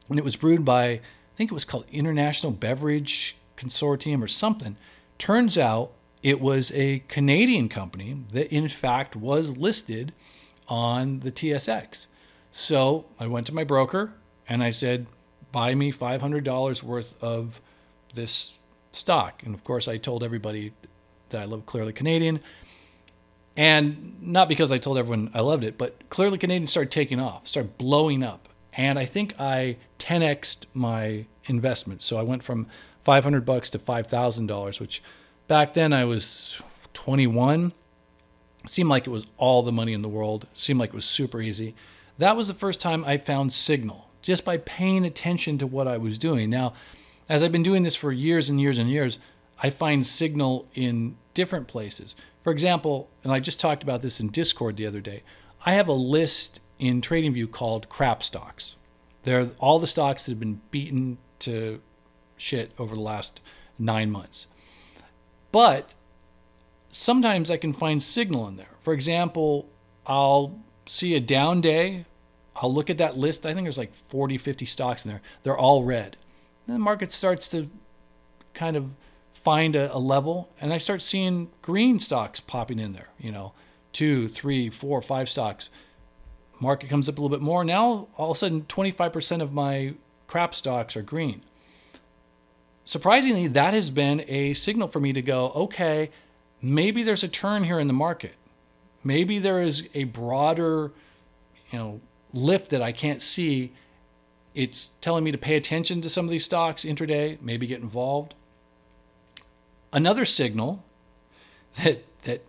and 0.09 0.19
it 0.19 0.25
was 0.25 0.37
brewed 0.37 0.65
by 0.65 0.85
I 0.85 1.01
think 1.37 1.51
it 1.51 1.55
was 1.55 1.65
called 1.65 1.87
International 1.91 2.53
Beverage 2.53 3.37
Consortium 3.57 4.23
or 4.23 4.29
something. 4.29 4.77
Turns 5.19 5.59
out 5.59 5.93
it 6.23 6.41
was 6.41 6.71
a 6.73 7.01
Canadian 7.09 7.69
company 7.69 8.25
that, 8.33 8.53
in 8.53 8.69
fact, 8.69 9.17
was 9.17 9.57
listed 9.57 10.13
on 10.69 11.21
the 11.21 11.31
TSX. 11.31 12.07
So 12.51 13.07
I 13.19 13.27
went 13.27 13.47
to 13.47 13.55
my 13.55 13.65
broker 13.65 14.13
and 14.49 14.63
I 14.63 14.71
said, 14.71 15.07
buy 15.53 15.75
me 15.75 15.93
$500 15.93 16.83
worth 16.83 17.23
of 17.23 17.61
this 18.15 18.59
stock. 18.91 19.43
And 19.45 19.55
of 19.55 19.65
course, 19.65 19.89
I 19.89 19.97
told 19.97 20.23
everybody 20.23 20.73
that 21.31 21.43
I 21.43 21.45
love 21.45 21.67
Clearly 21.67 21.93
Canadian. 21.93 22.41
And 23.57 24.17
not 24.21 24.49
because 24.49 24.73
I 24.73 24.79
told 24.79 24.99
everyone 24.99 25.31
I 25.35 25.41
loved 25.41 25.65
it, 25.65 25.77
but 25.77 26.09
Clearly 26.09 26.39
Canadian 26.39 26.67
started 26.67 26.91
taking 26.91 27.21
off, 27.21 27.47
started 27.49 27.77
blowing 27.79 28.23
up. 28.23 28.49
And 28.75 28.99
I 28.99 29.05
think 29.05 29.39
I 29.39 29.77
10xed 29.99 30.67
my 30.73 31.27
investment. 31.47 32.03
So 32.03 32.19
I 32.19 32.23
went 32.23 32.43
from 32.43 32.67
500 33.03 33.45
bucks 33.45 33.71
to 33.71 33.79
$5,000, 33.79 34.81
which 34.81 35.03
back 35.49 35.75
then 35.75 35.93
I 35.93 36.05
was 36.05 36.63
21. 36.95 37.73
Seemed 38.67 38.91
like 38.91 39.07
it 39.07 39.11
was 39.11 39.27
all 39.37 39.63
the 39.63 39.73
money 39.73 39.93
in 39.93 40.03
the 40.03 40.09
world. 40.09 40.47
Seemed 40.55 40.79
like 40.79 40.91
it 40.91 40.95
was 40.95 41.07
super 41.07 41.41
easy. 41.41 41.75
That 42.19 42.37
was 42.37 42.49
the 42.49 42.55
first 42.55 42.81
time 42.81 43.05
I 43.05 43.17
found 43.17 43.53
signal 43.53 44.11
just 44.23 44.45
by 44.45 44.59
paying 44.59 45.05
attention 45.05 45.59
to 45.59 45.67
what 45.67 45.89
I 45.89 45.97
was 45.97 46.19
doing. 46.19 46.51
Now, 46.51 46.75
as 47.29 47.43
I've 47.43 47.53
been 47.53 47.63
doing 47.63 47.83
this 47.83 47.97
for 47.97 48.13
years 48.13 48.51
and 48.51 48.61
years 48.61 48.79
and 48.79 48.91
years, 48.91 49.19
I 49.63 49.71
find 49.71 50.07
signal 50.07 50.69
in 50.75 51.17
different 51.33 51.69
places. 51.69 52.15
For 52.43 52.53
example, 52.53 53.11
and 53.23 53.33
I 53.33 53.41
just 53.41 53.61
talked 53.61 53.83
about 53.83 54.03
this 54.03 54.21
in 54.21 54.29
Discord 54.29 54.77
the 54.77 54.87
other 54.87 55.01
day, 55.01 55.23
I 55.67 55.75
have 55.75 55.89
a 55.89 55.93
list 55.93 56.61
in 56.79 57.01
TradingView 57.01 57.51
called 57.51 57.89
crap 57.89 58.23
stocks. 58.23 58.77
They're 59.25 59.51
all 59.59 59.79
the 59.79 59.87
stocks 59.87 60.25
that 60.25 60.33
have 60.33 60.41
been 60.41 60.61
beaten 60.71 61.19
to 61.41 61.81
shit 62.37 62.73
over 62.79 62.95
the 62.95 63.03
last 63.03 63.41
nine 63.79 64.11
months. 64.11 64.47
But 65.53 65.95
sometimes 66.91 67.51
I 67.51 67.59
can 67.59 67.73
find 67.73 68.03
signal 68.03 68.49
in 68.49 68.57
there. 68.57 68.77
For 68.81 68.95
example, 68.95 69.69
I'll 70.07 70.59
see 70.87 71.15
a 71.15 71.21
down 71.21 71.61
day. 71.61 72.07
I'll 72.57 72.73
look 72.73 72.89
at 72.89 72.99
that 72.99 73.19
list. 73.19 73.45
I 73.45 73.53
think 73.53 73.65
there's 73.65 73.79
like 73.79 73.95
40, 73.95 74.39
50 74.39 74.65
stocks 74.65 75.05
in 75.05 75.11
there. 75.11 75.23
They're 75.43 75.59
all 75.59 75.85
red. 75.85 76.17
And 76.67 76.77
the 76.77 76.81
market 76.81 77.13
starts 77.13 77.49
to 77.51 77.69
kind 78.55 78.77
of 78.77 78.91
find 79.43 79.77
a, 79.77 79.95
a, 79.95 79.99
level, 79.99 80.51
and 80.61 80.73
I 80.73 80.79
start 80.79 81.03
seeing 81.03 81.51
green 81.63 81.99
stocks 81.99 82.41
popping 82.41 82.79
in 82.79 82.93
there. 82.93 83.09
You 83.19 83.33
know, 83.33 83.53
two, 83.93 84.29
three, 84.29 84.71
four, 84.71 85.01
five 85.03 85.29
stocks. 85.29 85.71
Market 86.61 86.91
comes 86.91 87.09
up 87.09 87.19
a 87.19 87.21
little 87.23 87.37
bit 87.37 87.43
more. 87.43 87.65
Now 87.65 88.09
all 88.17 88.31
of 88.31 88.37
a 88.37 88.39
sudden, 88.39 88.63
25% 88.63 89.41
of 89.41 89.53
my 89.53 89.95
crap 90.27 90.55
stocks 90.55 90.97
are 90.97 91.03
green 91.03 91.43
surprisingly, 92.91 93.47
that 93.47 93.73
has 93.73 93.89
been 93.89 94.25
a 94.27 94.53
signal 94.53 94.89
for 94.89 94.99
me 94.99 95.13
to 95.13 95.23
go, 95.23 95.53
okay, 95.55 96.11
maybe 96.61 97.05
there's 97.05 97.23
a 97.23 97.29
turn 97.29 97.63
here 97.63 97.79
in 97.79 97.87
the 97.87 97.93
market. 97.93 98.35
Maybe 99.05 99.39
there 99.39 99.63
is 99.63 99.89
a 99.95 100.05
broader, 100.05 100.91
you 101.71 101.79
know, 101.79 102.01
lift 102.33 102.71
that 102.71 102.83
I 102.83 102.91
can't 102.91 103.23
see. 103.23 103.73
It's 104.55 104.91
telling 105.01 105.23
me 105.23 105.31
to 105.31 105.39
pay 105.39 105.55
attention 105.55 106.03
to 106.03 106.11
some 106.11 106.25
of 106.25 106.33
these 106.33 106.45
stocks 106.45 106.85
intraday, 106.85 107.41
maybe 107.41 107.69
get 107.69 107.81
involved. 107.81 108.35
Another 109.93 110.25
signal 110.25 110.85
that 111.83 112.05
that 112.23 112.45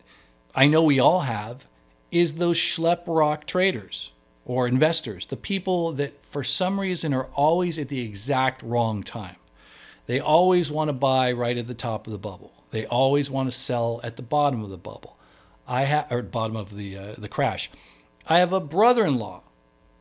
I 0.54 0.68
know 0.68 0.84
we 0.84 1.00
all 1.00 1.22
have 1.22 1.68
is 2.12 2.36
those 2.36 2.58
Schleprock 2.58 3.46
traders 3.46 4.12
or 4.46 4.68
investors, 4.68 5.28
the 5.28 5.38
people 5.38 5.94
that 5.94 6.26
for 6.26 6.44
some 6.44 6.80
reason 6.80 7.14
are 7.14 7.26
always 7.36 7.80
at 7.80 7.90
the 7.90 8.02
exact 8.02 8.62
wrong 8.64 9.02
time. 9.04 9.38
They 10.08 10.20
always 10.20 10.72
want 10.72 10.90
to 10.90 10.94
buy 10.94 11.32
right 11.32 11.58
at 11.58 11.68
the 11.68 11.74
top 11.74 12.06
of 12.06 12.12
the 12.12 12.20
bubble. 12.20 12.52
They 12.72 12.86
always 12.86 13.30
want 13.30 13.50
to 13.50 13.56
sell 13.56 14.02
at 14.04 14.16
the 14.16 14.22
bottom 14.22 14.64
of 14.64 14.70
the 14.70 14.78
bubble. 14.78 15.18
I 15.68 15.84
have 15.84 16.12
or 16.12 16.22
bottom 16.22 16.56
of 16.56 16.76
the 16.76 16.98
uh, 16.98 17.16
the 17.18 17.30
crash. 17.30 17.70
I 18.28 18.40
have 18.40 18.52
a 18.52 18.60
brother-in-law 18.60 19.42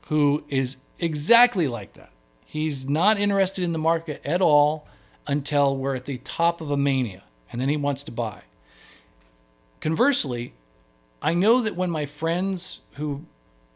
who 0.06 0.44
is 0.48 0.78
exactly 0.98 1.68
like 1.68 1.92
that. 1.94 2.10
He's 2.44 2.88
not 2.88 3.18
interested 3.18 3.62
in 3.62 3.72
the 3.72 3.78
market 3.78 4.20
at 4.24 4.40
all 4.40 4.88
until 5.26 5.76
we're 5.76 5.94
at 5.94 6.06
the 6.06 6.18
top 6.18 6.60
of 6.60 6.70
a 6.70 6.76
mania, 6.76 7.22
and 7.50 7.60
then 7.60 7.68
he 7.68 7.76
wants 7.76 8.02
to 8.04 8.12
buy. 8.12 8.42
Conversely, 9.80 10.52
I 11.22 11.34
know 11.34 11.60
that 11.60 11.76
when 11.76 11.90
my 11.90 12.06
friends 12.06 12.80
who 12.92 13.24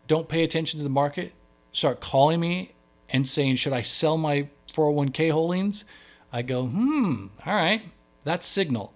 don't 0.06 0.28
pay 0.28 0.42
attention 0.42 0.78
to 0.78 0.84
the 0.84 0.90
market 0.90 1.32
start 1.72 2.00
calling 2.00 2.40
me 2.40 2.72
and 3.08 3.26
saying, 3.26 3.56
Should 3.56 3.72
I 3.72 3.80
sell 3.80 4.16
my 4.16 4.48
401k 4.68 5.30
holdings? 5.30 5.84
I 6.32 6.42
go, 6.42 6.66
Hmm, 6.66 7.26
all 7.46 7.54
right, 7.54 7.82
that's 8.24 8.46
signal, 8.46 8.92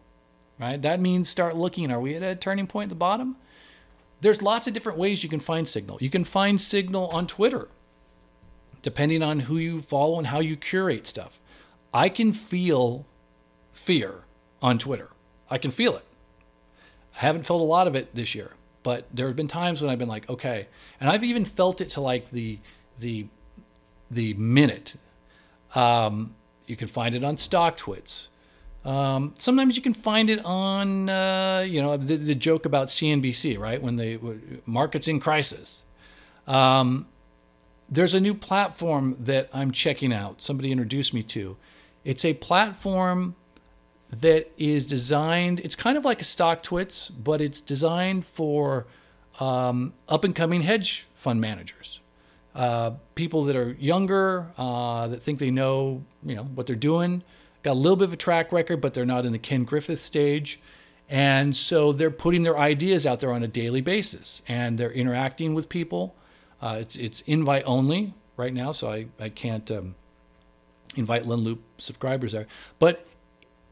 right? 0.58 0.80
That 0.80 1.00
means 1.00 1.28
start 1.28 1.56
looking. 1.56 1.90
Are 1.90 2.00
we 2.00 2.14
at 2.14 2.22
a 2.22 2.34
turning 2.34 2.66
point 2.66 2.86
at 2.86 2.90
the 2.90 2.94
bottom? 2.94 3.36
There's 4.20 4.42
lots 4.42 4.66
of 4.66 4.74
different 4.74 4.98
ways 4.98 5.22
you 5.22 5.28
can 5.28 5.40
find 5.40 5.68
signal. 5.68 5.98
You 6.00 6.10
can 6.10 6.24
find 6.24 6.60
signal 6.60 7.06
on 7.08 7.26
Twitter, 7.26 7.68
depending 8.82 9.22
on 9.22 9.40
who 9.40 9.56
you 9.56 9.80
follow 9.80 10.18
and 10.18 10.26
how 10.26 10.40
you 10.40 10.56
curate 10.56 11.06
stuff. 11.06 11.40
I 11.94 12.08
can 12.08 12.32
feel 12.32 13.06
fear 13.72 14.24
on 14.62 14.78
Twitter. 14.78 15.10
I 15.50 15.58
can 15.58 15.70
feel 15.70 15.96
it. 15.96 16.04
I 17.16 17.20
haven't 17.20 17.44
felt 17.44 17.60
a 17.60 17.64
lot 17.64 17.86
of 17.86 17.96
it 17.96 18.14
this 18.14 18.34
year, 18.34 18.52
but 18.82 19.06
there 19.12 19.26
have 19.26 19.36
been 19.36 19.48
times 19.48 19.82
when 19.82 19.90
I've 19.90 19.98
been 19.98 20.08
like, 20.08 20.28
okay, 20.28 20.68
and 21.00 21.10
I've 21.10 21.24
even 21.24 21.44
felt 21.44 21.80
it 21.80 21.88
to 21.90 22.00
like 22.00 22.30
the 22.30 22.58
the 22.98 23.26
the 24.10 24.34
minute. 24.34 24.96
Um, 25.74 26.34
you 26.66 26.76
can 26.76 26.88
find 26.88 27.14
it 27.14 27.24
on 27.24 27.36
StockTwits. 27.36 28.28
Um, 28.84 29.34
sometimes 29.38 29.76
you 29.76 29.82
can 29.82 29.92
find 29.92 30.30
it 30.30 30.42
on, 30.44 31.10
uh, 31.10 31.64
you 31.66 31.82
know, 31.82 31.96
the, 31.96 32.16
the, 32.16 32.34
joke 32.34 32.64
about 32.64 32.88
CNBC, 32.88 33.58
right? 33.58 33.82
When 33.82 33.96
the 33.96 34.18
market's 34.64 35.08
in 35.08 35.20
crisis. 35.20 35.82
Um, 36.46 37.06
there's 37.90 38.14
a 38.14 38.20
new 38.20 38.34
platform 38.34 39.16
that 39.20 39.48
I'm 39.52 39.72
checking 39.72 40.12
out. 40.12 40.40
Somebody 40.40 40.70
introduced 40.70 41.12
me 41.12 41.22
to. 41.24 41.56
It's 42.04 42.24
a 42.24 42.34
platform 42.34 43.34
that 44.10 44.50
is 44.56 44.86
designed. 44.86 45.60
It's 45.60 45.74
kind 45.74 45.98
of 45.98 46.04
like 46.04 46.20
a 46.20 46.24
StockTwits, 46.24 47.10
but 47.22 47.40
it's 47.40 47.60
designed 47.60 48.24
for 48.24 48.86
um, 49.40 49.94
up 50.08 50.24
and 50.24 50.34
coming 50.34 50.62
hedge 50.62 51.06
fund 51.14 51.40
managers, 51.40 52.00
uh, 52.54 52.92
people 53.14 53.44
that 53.44 53.56
are 53.56 53.72
younger, 53.78 54.46
uh, 54.56 55.08
that 55.08 55.22
think 55.22 55.38
they 55.38 55.50
know, 55.50 56.04
you 56.24 56.34
know, 56.34 56.44
what 56.44 56.66
they're 56.66 56.76
doing. 56.76 57.22
Got 57.62 57.72
a 57.72 57.74
little 57.74 57.96
bit 57.96 58.04
of 58.04 58.12
a 58.12 58.16
track 58.16 58.52
record, 58.52 58.80
but 58.80 58.94
they're 58.94 59.06
not 59.06 59.26
in 59.26 59.32
the 59.32 59.38
Ken 59.38 59.64
Griffith 59.64 60.00
stage. 60.00 60.60
And 61.08 61.56
so 61.56 61.92
they're 61.92 62.10
putting 62.10 62.42
their 62.42 62.58
ideas 62.58 63.06
out 63.06 63.20
there 63.20 63.32
on 63.32 63.42
a 63.42 63.48
daily 63.48 63.80
basis, 63.80 64.42
and 64.46 64.78
they're 64.78 64.92
interacting 64.92 65.54
with 65.54 65.68
people. 65.68 66.14
Uh, 66.60 66.78
it's 66.80 66.96
it's 66.96 67.22
invite 67.22 67.62
only 67.64 68.12
right 68.36 68.52
now, 68.52 68.72
so 68.72 68.90
I 68.92 69.06
I 69.18 69.30
can't 69.30 69.70
um, 69.70 69.94
invite 70.96 71.24
Lund 71.24 71.44
Loop 71.44 71.62
subscribers 71.78 72.32
there. 72.32 72.46
But 72.78 73.06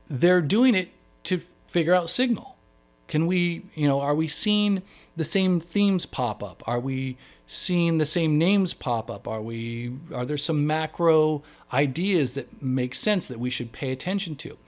they're 0.09 0.41
doing 0.41 0.75
it 0.75 0.91
to 1.25 1.39
figure 1.67 1.95
out 1.95 2.09
signal. 2.09 2.57
Can 3.09 3.27
we, 3.27 3.65
you 3.75 3.87
know, 3.87 4.01
are 4.01 4.15
we 4.15 4.27
seeing 4.27 4.83
the 5.17 5.25
same 5.25 5.61
themes 5.61 6.07
pop 6.07 6.43
up? 6.43 6.63
Are 6.67 6.81
we 6.81 7.17
seeing 7.47 7.99
the 7.99 8.05
same 8.05 8.39
names 8.39 8.75
pop 8.75 9.11
up? 9.11 9.29
Are 9.29 9.43
we 9.43 9.93
are 10.13 10.25
there 10.25 10.37
some 10.37 10.67
macro 10.67 11.43
ideas 11.73 12.33
that 12.33 12.63
make 12.63 12.95
sense 12.95 13.29
that 13.29 13.39
we 13.39 13.51
should 13.51 13.73
pay 13.73 13.93
attention 13.93 14.35
to? 14.37 14.59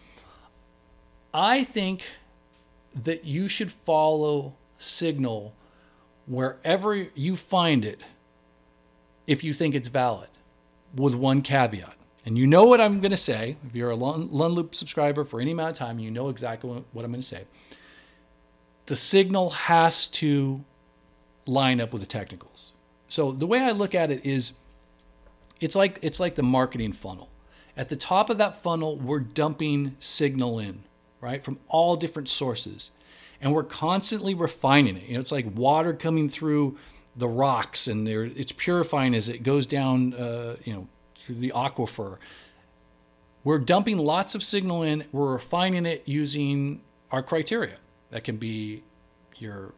I 1.35 1.64
think 1.64 2.05
that 2.94 3.24
you 3.24 3.48
should 3.48 3.72
follow 3.72 4.55
signal 4.79 5.55
wherever 6.27 6.94
you 6.94 7.35
find 7.37 7.85
it 7.85 8.01
if 9.27 9.42
you 9.42 9.53
think 9.53 9.74
it's 9.74 9.88
valid 9.88 10.29
with 10.94 11.14
one 11.14 11.42
caveat. 11.42 11.98
And 12.29 12.37
you 12.37 12.47
know 12.47 12.64
what 12.64 12.79
I'm 12.79 13.01
going 13.01 13.11
to 13.11 13.17
say. 13.17 13.57
If 13.67 13.75
you're 13.75 13.88
a 13.88 13.97
Lund 13.97 14.31
Loop 14.31 14.75
subscriber 14.75 15.25
for 15.25 15.41
any 15.41 15.53
amount 15.53 15.71
of 15.71 15.77
time, 15.77 15.99
you 15.99 16.11
know 16.11 16.29
exactly 16.29 16.69
what 16.69 17.03
I'm 17.03 17.11
going 17.11 17.23
to 17.23 17.27
say. 17.27 17.47
The 18.85 18.97
signal 18.97 19.49
has 19.49 20.09
to 20.09 20.62
line 21.47 21.81
up 21.81 21.91
with 21.91 22.03
the 22.03 22.07
technicals. 22.07 22.73
So 23.09 23.33
the 23.33 23.47
way 23.47 23.61
I 23.61 23.71
look 23.71 23.95
at 23.95 24.11
it 24.11 24.27
is 24.27 24.53
it's 25.59 25.75
like 25.75 26.01
it's 26.03 26.21
like 26.21 26.35
the 26.35 26.43
marketing 26.43 26.93
funnel. 26.93 27.31
At 27.79 27.88
the 27.88 27.97
top 27.97 28.29
of 28.29 28.37
that 28.37 28.62
funnel, 28.62 28.99
we're 28.99 29.21
dumping 29.21 29.97
signal 29.99 30.59
in, 30.59 30.85
right? 31.23 31.43
From 31.43 31.59
all 31.69 31.97
different 31.97 32.29
sources. 32.29 32.91
And 33.41 33.55
we're 33.55 33.62
constantly 33.62 34.35
refining 34.35 34.99
it. 34.99 35.05
You 35.05 35.14
know, 35.14 35.21
it's 35.21 35.33
like 35.33 35.47
water 35.57 35.95
coming 35.95 36.29
through 36.29 36.77
the 37.17 37.27
rocks 37.27 37.87
and 37.87 38.07
it's 38.07 38.53
purifying 38.53 39.14
as 39.14 39.31
it 39.31 39.43
goes 39.43 39.67
down, 39.67 40.12
uh, 40.12 40.57
you 40.62 40.75
know, 40.75 40.88
through 41.18 41.37
the 41.37 41.52
aquifer. 41.54 42.16
We're 43.44 43.59
dumping 43.59 43.98
lots 43.98 44.35
of 44.35 44.42
signal 44.42 44.83
in, 44.83 45.04
we're 45.12 45.33
refining 45.33 45.87
it 45.87 46.02
using 46.07 46.81
our 47.11 47.22
criteria. 47.22 47.76
That 48.11 48.24
can 48.24 48.37
be 48.37 48.83
your 49.37 49.72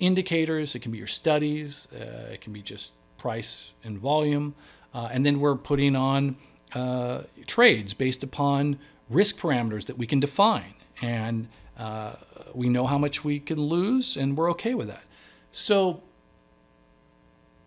indicators, 0.00 0.74
it 0.74 0.80
can 0.80 0.92
be 0.92 0.98
your 0.98 1.06
studies, 1.06 1.88
uh, 1.92 2.32
it 2.32 2.40
can 2.40 2.52
be 2.52 2.62
just 2.62 2.94
price 3.16 3.72
and 3.82 3.98
volume. 3.98 4.54
Uh, 4.94 5.08
and 5.10 5.24
then 5.24 5.40
we're 5.40 5.56
putting 5.56 5.96
on 5.96 6.36
uh, 6.74 7.22
trades 7.46 7.94
based 7.94 8.22
upon 8.22 8.78
risk 9.10 9.38
parameters 9.38 9.86
that 9.86 9.98
we 9.98 10.06
can 10.06 10.20
define. 10.20 10.74
And 11.00 11.48
uh, 11.78 12.14
we 12.54 12.68
know 12.68 12.86
how 12.86 12.98
much 12.98 13.24
we 13.24 13.38
can 13.38 13.60
lose, 13.60 14.16
and 14.16 14.36
we're 14.36 14.50
okay 14.50 14.74
with 14.74 14.88
that. 14.88 15.04
So 15.50 16.02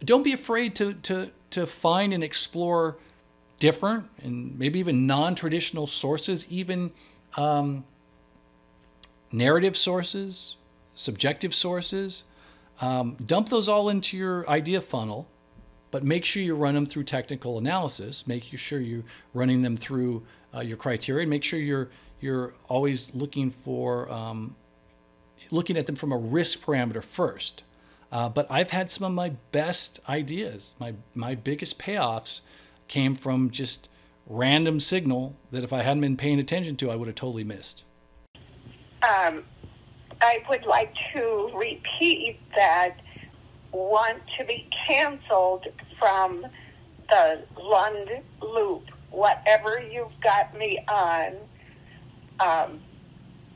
don't 0.03 0.23
be 0.23 0.34
afraid 0.34 0.75
to, 0.75 0.93
to, 0.93 1.31
to 1.51 1.65
find 1.65 2.13
and 2.13 2.23
explore 2.23 2.97
different 3.62 4.10
and 4.24 4.58
maybe 4.58 4.80
even 4.80 5.08
non 5.08 5.36
traditional 5.36 5.88
sources, 5.88 6.52
even 6.52 6.91
um, 7.38 7.86
narrative 9.32 9.78
sources, 9.78 10.58
subjective 10.95 11.56
sources. 11.56 12.26
Um, 12.82 13.15
dump 13.24 13.50
those 13.50 13.69
all 13.69 13.89
into 13.89 14.17
your 14.17 14.50
idea 14.50 14.82
funnel, 14.82 15.28
but 15.91 16.04
make 16.04 16.26
sure 16.26 16.41
you 16.41 16.56
run 16.56 16.74
them 16.74 16.88
through 16.88 17.04
technical 17.04 17.60
analysis. 17.60 18.26
Make 18.26 18.43
sure 18.43 18.80
you're 18.80 19.04
running 19.36 19.62
them 19.62 19.78
through 19.78 20.26
uh, 20.54 20.62
your 20.62 20.78
criteria. 20.78 21.28
Make 21.28 21.43
sure 21.43 21.60
you're 21.60 21.91
you're 22.19 22.54
always 22.67 23.13
looking 23.13 23.52
for 23.52 24.12
um, 24.12 24.56
looking 25.52 25.78
at 25.78 25.86
them 25.86 25.95
from 25.95 26.12
a 26.12 26.17
risk 26.17 26.60
parameter 26.62 27.04
first. 27.04 27.63
Uh, 28.12 28.28
but 28.28 28.45
I've 28.50 28.71
had 28.71 28.89
some 28.89 29.06
of 29.06 29.13
my 29.13 29.30
best 29.52 30.00
ideas, 30.10 30.76
my 30.80 30.95
my 31.13 31.36
biggest 31.36 31.78
payoffs 31.78 32.41
came 32.91 33.15
from 33.15 33.49
just 33.49 33.89
random 34.27 34.80
signal 34.80 35.36
that 35.49 35.63
if 35.63 35.73
I 35.73 35.82
hadn't 35.82 36.01
been 36.01 36.17
paying 36.17 36.39
attention 36.39 36.75
to, 36.77 36.91
I 36.91 36.95
would 36.95 37.08
have 37.08 37.15
totally 37.15 37.43
missed. 37.43 37.84
Um, 39.01 39.43
I 40.21 40.43
would 40.49 40.65
like 40.65 40.93
to 41.13 41.49
repeat 41.56 42.39
that 42.56 42.97
want 43.71 44.21
to 44.38 44.45
be 44.45 44.69
canceled 44.88 45.67
from 45.97 46.45
the 47.10 47.43
Lund 47.60 48.10
loop, 48.41 48.84
whatever 49.10 49.82
you've 49.82 50.19
got 50.21 50.56
me 50.58 50.77
on. 50.88 51.36
Um, 52.39 52.82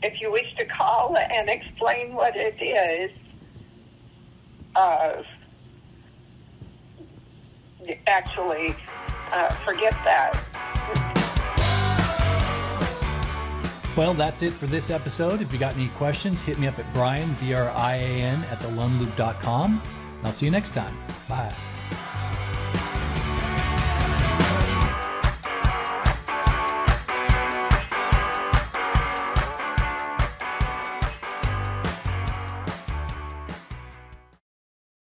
if 0.02 0.22
you 0.22 0.32
wish 0.32 0.56
to 0.58 0.66
call 0.66 1.18
and 1.18 1.50
explain 1.50 2.14
what 2.14 2.36
it 2.36 2.62
is, 2.62 3.12
uh, 4.76 5.24
actually, 8.08 8.76
uh, 9.32 9.50
forget 9.66 9.94
that. 10.04 10.42
Well, 13.96 14.14
that's 14.14 14.42
it 14.42 14.52
for 14.52 14.66
this 14.66 14.90
episode. 14.90 15.42
If 15.42 15.54
you 15.54 15.60
got 15.60 15.76
any 15.76 15.88
questions, 15.90 16.42
hit 16.42 16.60
me 16.60 16.68
up 16.68 16.78
at 16.78 16.94
Brian, 16.94 17.34
B 17.40 17.54
R 17.54 17.70
I 17.70 17.96
A 17.96 18.22
N, 18.22 18.44
at 18.52 18.60
thelundloop.com. 18.60 19.82
I'll 20.24 20.34
see 20.34 20.46
you 20.46 20.52
next 20.52 20.74
time. 20.74 20.98
Bye. 21.30 21.54